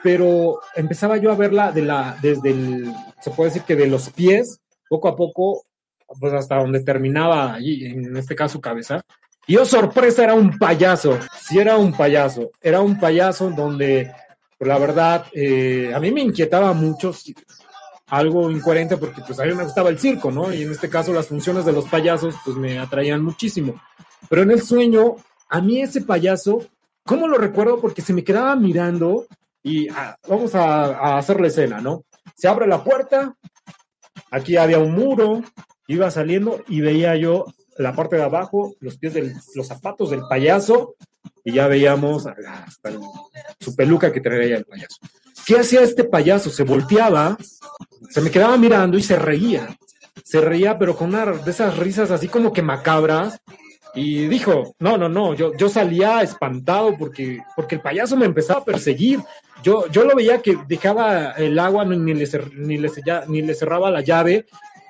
pero 0.03 0.59
empezaba 0.75 1.17
yo 1.17 1.31
a 1.31 1.35
verla 1.35 1.71
de 1.71 1.83
la, 1.83 2.17
desde 2.21 2.51
el, 2.51 2.93
se 3.21 3.31
puede 3.31 3.49
decir 3.49 3.63
que 3.63 3.75
de 3.75 3.87
los 3.87 4.09
pies, 4.09 4.59
poco 4.89 5.07
a 5.07 5.15
poco, 5.15 5.63
pues 6.19 6.33
hasta 6.33 6.57
donde 6.57 6.81
terminaba 6.81 7.53
allí, 7.53 7.85
en 7.85 8.17
este 8.17 8.35
caso 8.35 8.59
cabeza, 8.59 9.05
y 9.45 9.57
oh, 9.57 9.65
sorpresa, 9.65 10.23
era 10.23 10.35
un 10.35 10.57
payaso. 10.57 11.19
Sí, 11.37 11.59
era 11.59 11.77
un 11.77 11.93
payaso. 11.93 12.51
Era 12.61 12.81
un 12.81 12.99
payaso 12.99 13.49
donde, 13.49 14.11
pues, 14.57 14.67
la 14.67 14.77
verdad, 14.77 15.25
eh, 15.33 15.91
a 15.93 15.99
mí 15.99 16.11
me 16.11 16.21
inquietaba 16.21 16.71
mucho 16.73 17.13
algo 18.07 18.49
incoherente 18.51 18.97
porque 18.97 19.21
pues 19.25 19.39
a 19.39 19.45
mí 19.45 19.53
me 19.53 19.63
gustaba 19.63 19.89
el 19.89 19.99
circo, 19.99 20.31
¿no? 20.31 20.53
Y 20.53 20.63
en 20.63 20.71
este 20.71 20.89
caso 20.89 21.11
las 21.13 21.27
funciones 21.27 21.65
de 21.65 21.71
los 21.71 21.85
payasos 21.85 22.35
pues 22.45 22.55
me 22.57 22.77
atraían 22.77 23.23
muchísimo. 23.23 23.81
Pero 24.29 24.43
en 24.43 24.51
el 24.51 24.61
sueño, 24.61 25.15
a 25.49 25.61
mí 25.61 25.81
ese 25.81 26.01
payaso, 26.01 26.63
¿cómo 27.03 27.27
lo 27.27 27.37
recuerdo? 27.37 27.81
Porque 27.81 28.01
se 28.01 28.13
me 28.13 28.23
quedaba 28.23 28.55
mirando 28.55 29.25
y 29.63 29.89
ah, 29.89 30.15
vamos 30.27 30.53
a, 30.53 30.85
a 30.95 31.17
hacer 31.17 31.41
la 31.41 31.47
escena, 31.47 31.81
¿no? 31.81 32.03
Se 32.35 32.47
abre 32.47 32.67
la 32.67 32.83
puerta, 32.83 33.35
aquí 34.29 34.57
había 34.57 34.79
un 34.79 34.93
muro, 34.93 35.41
iba 35.87 36.11
saliendo 36.11 36.63
y 36.67 36.81
veía 36.81 37.15
yo 37.15 37.45
la 37.77 37.95
parte 37.95 38.15
de 38.15 38.23
abajo, 38.23 38.75
los 38.79 38.97
pies 38.97 39.13
de 39.13 39.33
los 39.55 39.67
zapatos 39.67 40.09
del 40.09 40.21
payaso, 40.29 40.95
y 41.43 41.53
ya 41.53 41.67
veíamos 41.67 42.25
su 43.59 43.75
peluca 43.75 44.11
que 44.11 44.21
traía 44.21 44.57
el 44.57 44.65
payaso. 44.65 44.97
¿Qué 45.45 45.59
hacía 45.59 45.81
este 45.81 46.05
payaso? 46.05 46.49
Se 46.49 46.63
volteaba, 46.63 47.37
se 48.09 48.21
me 48.21 48.31
quedaba 48.31 48.57
mirando 48.57 48.97
y 48.97 49.03
se 49.03 49.17
reía. 49.17 49.77
Se 50.23 50.39
reía, 50.39 50.79
pero 50.79 50.95
con 50.95 51.09
una 51.09 51.25
de 51.25 51.51
esas 51.51 51.77
risas 51.77 52.11
así 52.11 52.27
como 52.27 52.53
que 52.53 52.61
macabras. 52.61 53.41
Y 53.95 54.27
dijo, 54.27 54.75
no, 54.79 54.97
no, 54.97 55.07
no, 55.07 55.35
yo, 55.35 55.55
yo 55.55 55.69
salía 55.69 56.23
espantado 56.23 56.97
porque, 56.97 57.41
porque 57.55 57.75
el 57.75 57.81
payaso 57.81 58.17
me 58.17 58.25
empezaba 58.25 58.61
a 58.61 58.65
perseguir. 58.65 59.19
Yo, 59.61 59.87
yo 59.91 60.03
lo 60.03 60.15
veía 60.15 60.41
que 60.41 60.57
dejaba 60.67 61.31
el 61.33 61.59
agua, 61.59 61.85
ni 61.85 61.97
ni 61.97 62.13
le, 62.15 62.27
ni 63.27 63.41
le 63.41 63.53
cerraba 63.53 63.91
la 63.91 64.01
llave, 64.01 64.45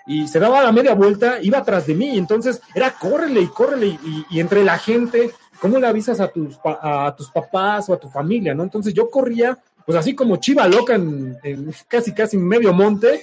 y 0.05 0.27
se 0.27 0.39
daba 0.39 0.61
la 0.61 0.71
media 0.71 0.93
vuelta, 0.93 1.41
iba 1.41 1.59
atrás 1.59 1.87
de 1.87 1.95
mí, 1.95 2.17
entonces 2.17 2.61
era 2.75 2.91
córrele 2.91 3.41
y 3.41 3.47
córrele 3.47 3.97
y, 4.29 4.39
entre 4.39 4.63
la 4.63 4.77
gente, 4.77 5.31
¿cómo 5.61 5.79
le 5.79 5.87
avisas 5.87 6.19
a 6.19 6.27
tus, 6.27 6.59
a 6.63 7.13
tus 7.17 7.29
papás 7.31 7.89
o 7.89 7.93
a 7.93 7.99
tu 7.99 8.09
familia, 8.09 8.53
no? 8.53 8.63
Entonces 8.63 8.93
yo 8.93 9.09
corría, 9.09 9.57
pues 9.85 9.97
así 9.97 10.13
como 10.13 10.37
chiva 10.37 10.67
loca 10.67 10.95
en, 10.95 11.37
casi 11.87 12.13
casi 12.13 12.37
medio 12.37 12.73
monte, 12.73 13.21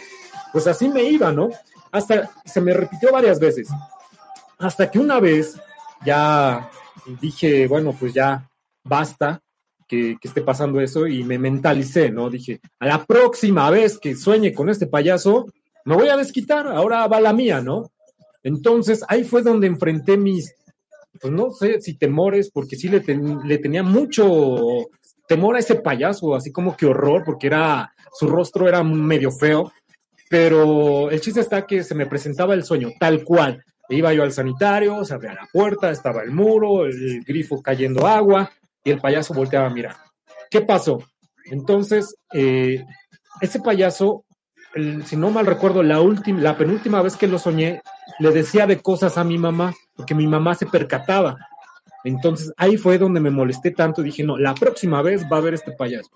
pues 0.52 0.66
así 0.66 0.88
me 0.88 1.02
iba, 1.02 1.30
¿no? 1.32 1.50
Hasta 1.92 2.30
se 2.44 2.60
me 2.60 2.72
repitió 2.72 3.12
varias 3.12 3.38
veces, 3.38 3.68
hasta 4.58 4.90
que 4.90 4.98
una 4.98 5.20
vez 5.20 5.60
ya 6.04 6.70
dije, 7.20 7.66
bueno, 7.66 7.94
pues 7.98 8.14
ya 8.14 8.48
basta, 8.84 9.42
que, 9.86 10.16
que, 10.20 10.28
esté 10.28 10.40
pasando 10.40 10.80
eso 10.80 11.08
y 11.08 11.24
me 11.24 11.36
mentalicé, 11.36 12.10
¿no? 12.10 12.30
Dije, 12.30 12.60
a 12.78 12.86
la 12.86 13.04
próxima 13.04 13.68
vez 13.70 13.98
que 13.98 14.14
sueñe 14.14 14.54
con 14.54 14.68
este 14.68 14.86
payaso, 14.86 15.46
me 15.84 15.94
voy 15.94 16.08
a 16.08 16.16
desquitar, 16.16 16.66
ahora 16.66 17.06
va 17.06 17.20
la 17.20 17.32
mía, 17.32 17.60
¿no? 17.60 17.90
Entonces 18.42 19.04
ahí 19.08 19.24
fue 19.24 19.42
donde 19.42 19.66
enfrenté 19.66 20.16
mis, 20.16 20.54
pues 21.20 21.32
no 21.32 21.50
sé 21.50 21.80
si 21.80 21.94
temores, 21.94 22.50
porque 22.50 22.76
sí 22.76 22.88
le, 22.88 23.00
tenía 23.58 23.82
mucho 23.82 24.56
temor 25.28 25.56
a 25.56 25.58
ese 25.58 25.76
payaso, 25.76 26.34
así 26.34 26.50
como 26.50 26.76
que 26.76 26.86
horror, 26.86 27.22
porque 27.24 27.48
era, 27.48 27.92
su 28.18 28.26
rostro 28.26 28.68
era 28.68 28.82
medio 28.82 29.30
feo, 29.30 29.72
pero 30.28 31.10
el 31.10 31.20
chiste 31.20 31.40
está 31.40 31.66
que 31.66 31.82
se 31.82 31.94
me 31.94 32.06
presentaba 32.06 32.54
el 32.54 32.64
sueño, 32.64 32.90
tal 32.98 33.24
cual. 33.24 33.62
Iba 33.88 34.12
yo 34.12 34.22
al 34.22 34.30
sanitario, 34.30 35.04
se 35.04 35.14
abría 35.14 35.34
la 35.34 35.48
puerta, 35.52 35.90
estaba 35.90 36.22
el 36.22 36.30
muro, 36.30 36.86
el 36.86 37.24
grifo 37.24 37.60
cayendo 37.60 38.06
agua 38.06 38.48
y 38.84 38.90
el 38.92 39.00
payaso 39.00 39.34
volteaba 39.34 39.66
a 39.66 39.74
mirar. 39.74 39.96
¿Qué 40.48 40.60
pasó? 40.60 41.02
Entonces, 41.46 42.14
eh, 42.32 42.84
ese 43.40 43.58
payaso 43.58 44.24
si 45.04 45.16
no 45.16 45.30
mal 45.30 45.46
recuerdo, 45.46 45.82
la, 45.82 46.00
última, 46.00 46.40
la 46.40 46.56
penúltima 46.56 47.02
vez 47.02 47.16
que 47.16 47.26
lo 47.26 47.38
soñé, 47.38 47.82
le 48.18 48.30
decía 48.30 48.66
de 48.66 48.80
cosas 48.80 49.18
a 49.18 49.24
mi 49.24 49.38
mamá, 49.38 49.74
porque 49.96 50.14
mi 50.14 50.26
mamá 50.26 50.54
se 50.54 50.66
percataba. 50.66 51.36
Entonces 52.04 52.52
ahí 52.56 52.76
fue 52.76 52.98
donde 52.98 53.20
me 53.20 53.30
molesté 53.30 53.72
tanto 53.72 54.02
dije, 54.02 54.24
no, 54.24 54.38
la 54.38 54.54
próxima 54.54 55.02
vez 55.02 55.24
va 55.24 55.36
a 55.36 55.40
haber 55.40 55.54
este 55.54 55.72
payaso. 55.72 56.10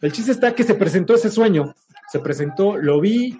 El 0.00 0.12
chiste 0.12 0.32
está 0.32 0.54
que 0.54 0.64
se 0.64 0.74
presentó 0.74 1.14
ese 1.14 1.30
sueño, 1.30 1.74
se 2.10 2.20
presentó, 2.20 2.76
lo 2.76 3.00
vi, 3.00 3.36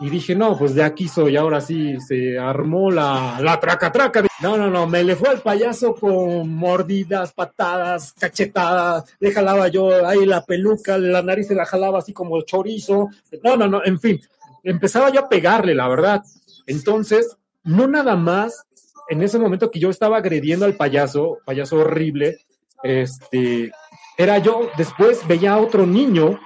y 0.00 0.08
dije, 0.08 0.34
no, 0.34 0.56
pues 0.56 0.74
de 0.74 0.82
aquí 0.82 1.08
soy, 1.08 1.36
ahora 1.36 1.60
sí, 1.60 2.00
se 2.00 2.38
armó 2.38 2.90
la, 2.90 3.38
la 3.40 3.60
traca 3.60 3.92
traca. 3.92 4.24
No, 4.40 4.56
no, 4.56 4.70
no, 4.70 4.86
me 4.86 5.04
le 5.04 5.14
fue 5.14 5.28
al 5.28 5.42
payaso 5.42 5.94
con 5.94 6.48
mordidas, 6.48 7.34
patadas, 7.34 8.14
cachetadas, 8.14 9.04
le 9.20 9.30
jalaba 9.30 9.68
yo 9.68 10.06
ahí 10.06 10.24
la 10.24 10.42
peluca, 10.42 10.96
la 10.96 11.22
nariz 11.22 11.48
se 11.48 11.54
la 11.54 11.66
jalaba 11.66 11.98
así 11.98 12.14
como 12.14 12.40
chorizo. 12.42 13.10
No, 13.44 13.58
no, 13.58 13.68
no, 13.68 13.84
en 13.84 14.00
fin, 14.00 14.18
empezaba 14.64 15.10
yo 15.10 15.20
a 15.20 15.28
pegarle, 15.28 15.74
la 15.74 15.86
verdad. 15.86 16.22
Entonces, 16.66 17.36
no 17.62 17.86
nada 17.86 18.16
más, 18.16 18.64
en 19.10 19.22
ese 19.22 19.38
momento 19.38 19.70
que 19.70 19.80
yo 19.80 19.90
estaba 19.90 20.16
agrediendo 20.16 20.64
al 20.64 20.76
payaso, 20.76 21.38
payaso 21.44 21.76
horrible, 21.76 22.38
este, 22.82 23.70
era 24.16 24.38
yo, 24.38 24.70
después 24.78 25.26
veía 25.28 25.52
a 25.52 25.60
otro 25.60 25.86
niño 25.86 26.40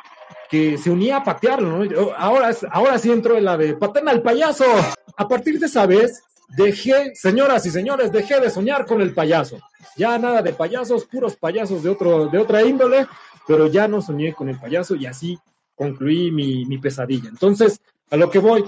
que 0.51 0.79
se 0.79 0.91
unía 0.91 1.19
a 1.19 1.25
patearlo, 1.25 1.85
¿no? 1.85 2.11
Ahora, 2.17 2.55
ahora 2.71 2.99
sí 2.99 3.11
entro 3.11 3.37
en 3.37 3.45
la 3.45 3.57
de 3.57 3.77
al 4.07 4.23
payaso. 4.23 4.65
A 5.17 5.29
partir 5.29 5.59
de 5.59 5.67
esa 5.67 5.87
vez, 5.87 6.23
dejé, 6.57 7.15
señoras 7.15 7.67
y 7.67 7.71
señores, 7.71 8.13
dejé 8.13 8.41
de 8.41 8.51
soñar 8.51 8.87
con 8.87 9.01
el 9.01 9.15
payaso. 9.15 9.59
Ya 9.97 10.19
nada 10.19 10.43
de 10.43 10.53
payasos, 10.53 11.05
puros 11.07 11.37
payasos 11.37 11.83
de, 11.83 11.91
otro, 11.91 12.27
de 12.27 12.39
otra 12.39 12.63
índole, 12.63 13.07
pero 13.47 13.67
ya 13.69 13.89
no 13.89 14.03
soñé 14.03 14.35
con 14.35 14.49
el 14.49 14.59
payaso 14.59 14.95
y 14.97 15.07
así 15.07 15.39
concluí 15.75 16.31
mi, 16.31 16.65
mi 16.67 16.79
pesadilla. 16.79 17.29
Entonces, 17.29 17.81
a 18.11 18.17
lo 18.17 18.31
que 18.31 18.39
voy, 18.39 18.65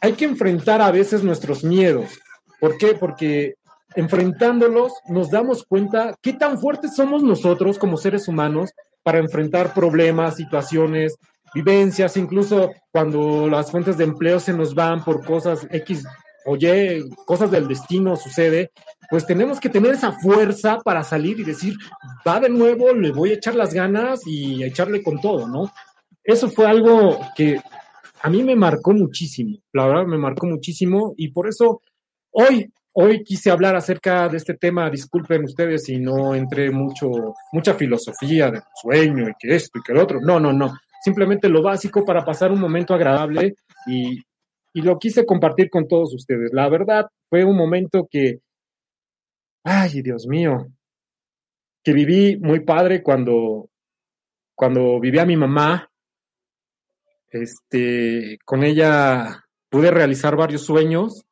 hay 0.00 0.12
que 0.14 0.24
enfrentar 0.24 0.80
a 0.80 0.90
veces 0.90 1.22
nuestros 1.22 1.64
miedos. 1.64 2.10
¿Por 2.58 2.76
qué? 2.78 2.94
Porque 2.94 3.54
enfrentándolos 3.94 4.92
nos 5.08 5.30
damos 5.30 5.64
cuenta 5.64 6.14
qué 6.22 6.32
tan 6.32 6.58
fuertes 6.58 6.94
somos 6.94 7.22
nosotros 7.22 7.78
como 7.78 7.96
seres 7.96 8.28
humanos 8.28 8.70
para 9.02 9.18
enfrentar 9.18 9.74
problemas, 9.74 10.36
situaciones, 10.36 11.16
vivencias, 11.54 12.16
incluso 12.16 12.70
cuando 12.92 13.48
las 13.48 13.70
fuentes 13.70 13.96
de 13.96 14.04
empleo 14.04 14.38
se 14.40 14.52
nos 14.52 14.74
van 14.74 15.04
por 15.04 15.24
cosas 15.24 15.66
X 15.70 16.04
oye, 16.44 17.04
cosas 17.26 17.50
del 17.50 17.68
destino 17.68 18.16
sucede, 18.16 18.72
pues 19.08 19.26
tenemos 19.26 19.60
que 19.60 19.68
tener 19.68 19.92
esa 19.92 20.12
fuerza 20.12 20.78
para 20.78 21.02
salir 21.02 21.40
y 21.40 21.44
decir, 21.44 21.74
va 22.26 22.40
de 22.40 22.48
nuevo, 22.48 22.92
le 22.92 23.12
voy 23.12 23.30
a 23.30 23.34
echar 23.34 23.54
las 23.54 23.74
ganas 23.74 24.20
y 24.26 24.62
a 24.62 24.66
echarle 24.66 25.02
con 25.02 25.20
todo, 25.20 25.48
¿no? 25.48 25.72
Eso 26.22 26.48
fue 26.48 26.66
algo 26.66 27.18
que 27.36 27.60
a 28.22 28.30
mí 28.30 28.42
me 28.42 28.56
marcó 28.56 28.92
muchísimo, 28.92 29.58
la 29.72 29.86
verdad 29.86 30.06
me 30.06 30.18
marcó 30.18 30.46
muchísimo 30.46 31.14
y 31.16 31.28
por 31.28 31.48
eso 31.48 31.82
hoy, 32.30 32.72
hoy 32.92 33.22
quise 33.22 33.50
hablar 33.50 33.76
acerca 33.76 34.28
de 34.28 34.36
este 34.36 34.54
tema, 34.54 34.90
disculpen 34.90 35.44
ustedes 35.44 35.84
si 35.84 35.98
no 35.98 36.34
entré 36.34 36.70
mucho, 36.70 37.34
mucha 37.52 37.74
filosofía 37.74 38.50
del 38.50 38.62
sueño 38.80 39.28
y 39.28 39.32
que 39.38 39.54
esto 39.54 39.78
y 39.78 39.82
que 39.82 39.92
el 39.92 39.98
otro, 39.98 40.20
no, 40.20 40.40
no, 40.40 40.52
no, 40.52 40.72
simplemente 41.02 41.48
lo 41.48 41.62
básico 41.62 42.04
para 42.04 42.24
pasar 42.24 42.52
un 42.52 42.60
momento 42.60 42.94
agradable 42.94 43.54
y, 43.86 44.18
y 44.72 44.82
lo 44.82 44.98
quise 44.98 45.24
compartir 45.24 45.70
con 45.70 45.88
todos 45.88 46.14
ustedes. 46.14 46.52
La 46.52 46.68
verdad, 46.68 47.06
fue 47.28 47.44
un 47.44 47.56
momento 47.56 48.08
que, 48.10 48.40
ay, 49.64 50.02
Dios 50.02 50.26
mío, 50.26 50.66
que 51.82 51.92
viví 51.92 52.36
muy 52.38 52.60
padre 52.60 53.02
cuando, 53.02 53.70
cuando 54.54 55.00
viví 55.00 55.18
a 55.18 55.26
mi 55.26 55.36
mamá. 55.36 55.88
Este, 57.28 58.38
con 58.44 58.64
ella 58.64 59.44
pude 59.68 59.90
realizar 59.92 60.34
varios 60.34 60.62
sueños, 60.62 61.24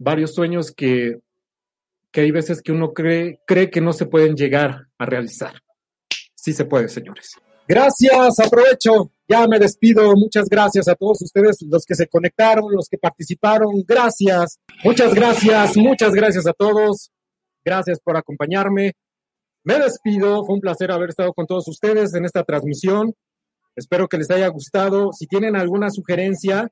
varios 0.00 0.34
sueños 0.34 0.72
que, 0.72 1.20
que 2.10 2.22
hay 2.22 2.30
veces 2.30 2.62
que 2.62 2.72
uno 2.72 2.92
cree, 2.92 3.40
cree 3.46 3.70
que 3.70 3.80
no 3.80 3.92
se 3.92 4.06
pueden 4.06 4.34
llegar 4.34 4.86
a 4.98 5.06
realizar. 5.06 5.52
Sí 6.34 6.52
se 6.52 6.64
puede, 6.64 6.88
señores. 6.88 7.36
Gracias, 7.68 8.40
aprovecho. 8.40 9.12
Ya 9.28 9.46
me 9.46 9.58
despido. 9.58 10.12
Muchas 10.16 10.48
gracias 10.48 10.88
a 10.88 10.96
todos 10.96 11.22
ustedes, 11.22 11.58
los 11.62 11.84
que 11.84 11.94
se 11.94 12.08
conectaron, 12.08 12.64
los 12.72 12.88
que 12.88 12.98
participaron. 12.98 13.84
Gracias. 13.86 14.58
Muchas 14.82 15.14
gracias, 15.14 15.76
muchas 15.76 16.12
gracias 16.12 16.46
a 16.46 16.52
todos. 16.52 17.12
Gracias 17.64 18.00
por 18.00 18.16
acompañarme. 18.16 18.94
Me 19.62 19.78
despido. 19.78 20.44
Fue 20.46 20.54
un 20.54 20.60
placer 20.60 20.90
haber 20.90 21.10
estado 21.10 21.32
con 21.34 21.46
todos 21.46 21.68
ustedes 21.68 22.14
en 22.14 22.24
esta 22.24 22.42
transmisión. 22.42 23.14
Espero 23.76 24.08
que 24.08 24.16
les 24.16 24.30
haya 24.30 24.48
gustado. 24.48 25.12
Si 25.12 25.26
tienen 25.26 25.54
alguna 25.54 25.90
sugerencia, 25.90 26.68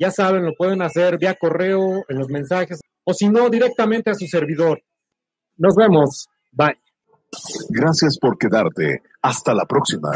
ya 0.00 0.10
saben, 0.10 0.46
lo 0.46 0.54
pueden 0.54 0.80
hacer 0.80 1.18
vía 1.18 1.34
correo, 1.34 2.04
en 2.08 2.18
los 2.18 2.28
mensajes, 2.28 2.80
o 3.04 3.12
si 3.12 3.28
no, 3.28 3.50
directamente 3.50 4.10
a 4.10 4.14
su 4.14 4.26
servidor. 4.26 4.82
Nos 5.58 5.74
vemos. 5.76 6.26
Bye. 6.50 6.78
Gracias 7.68 8.18
por 8.18 8.38
quedarte. 8.38 9.02
Hasta 9.22 9.52
la 9.54 9.66
próxima. 9.66 10.10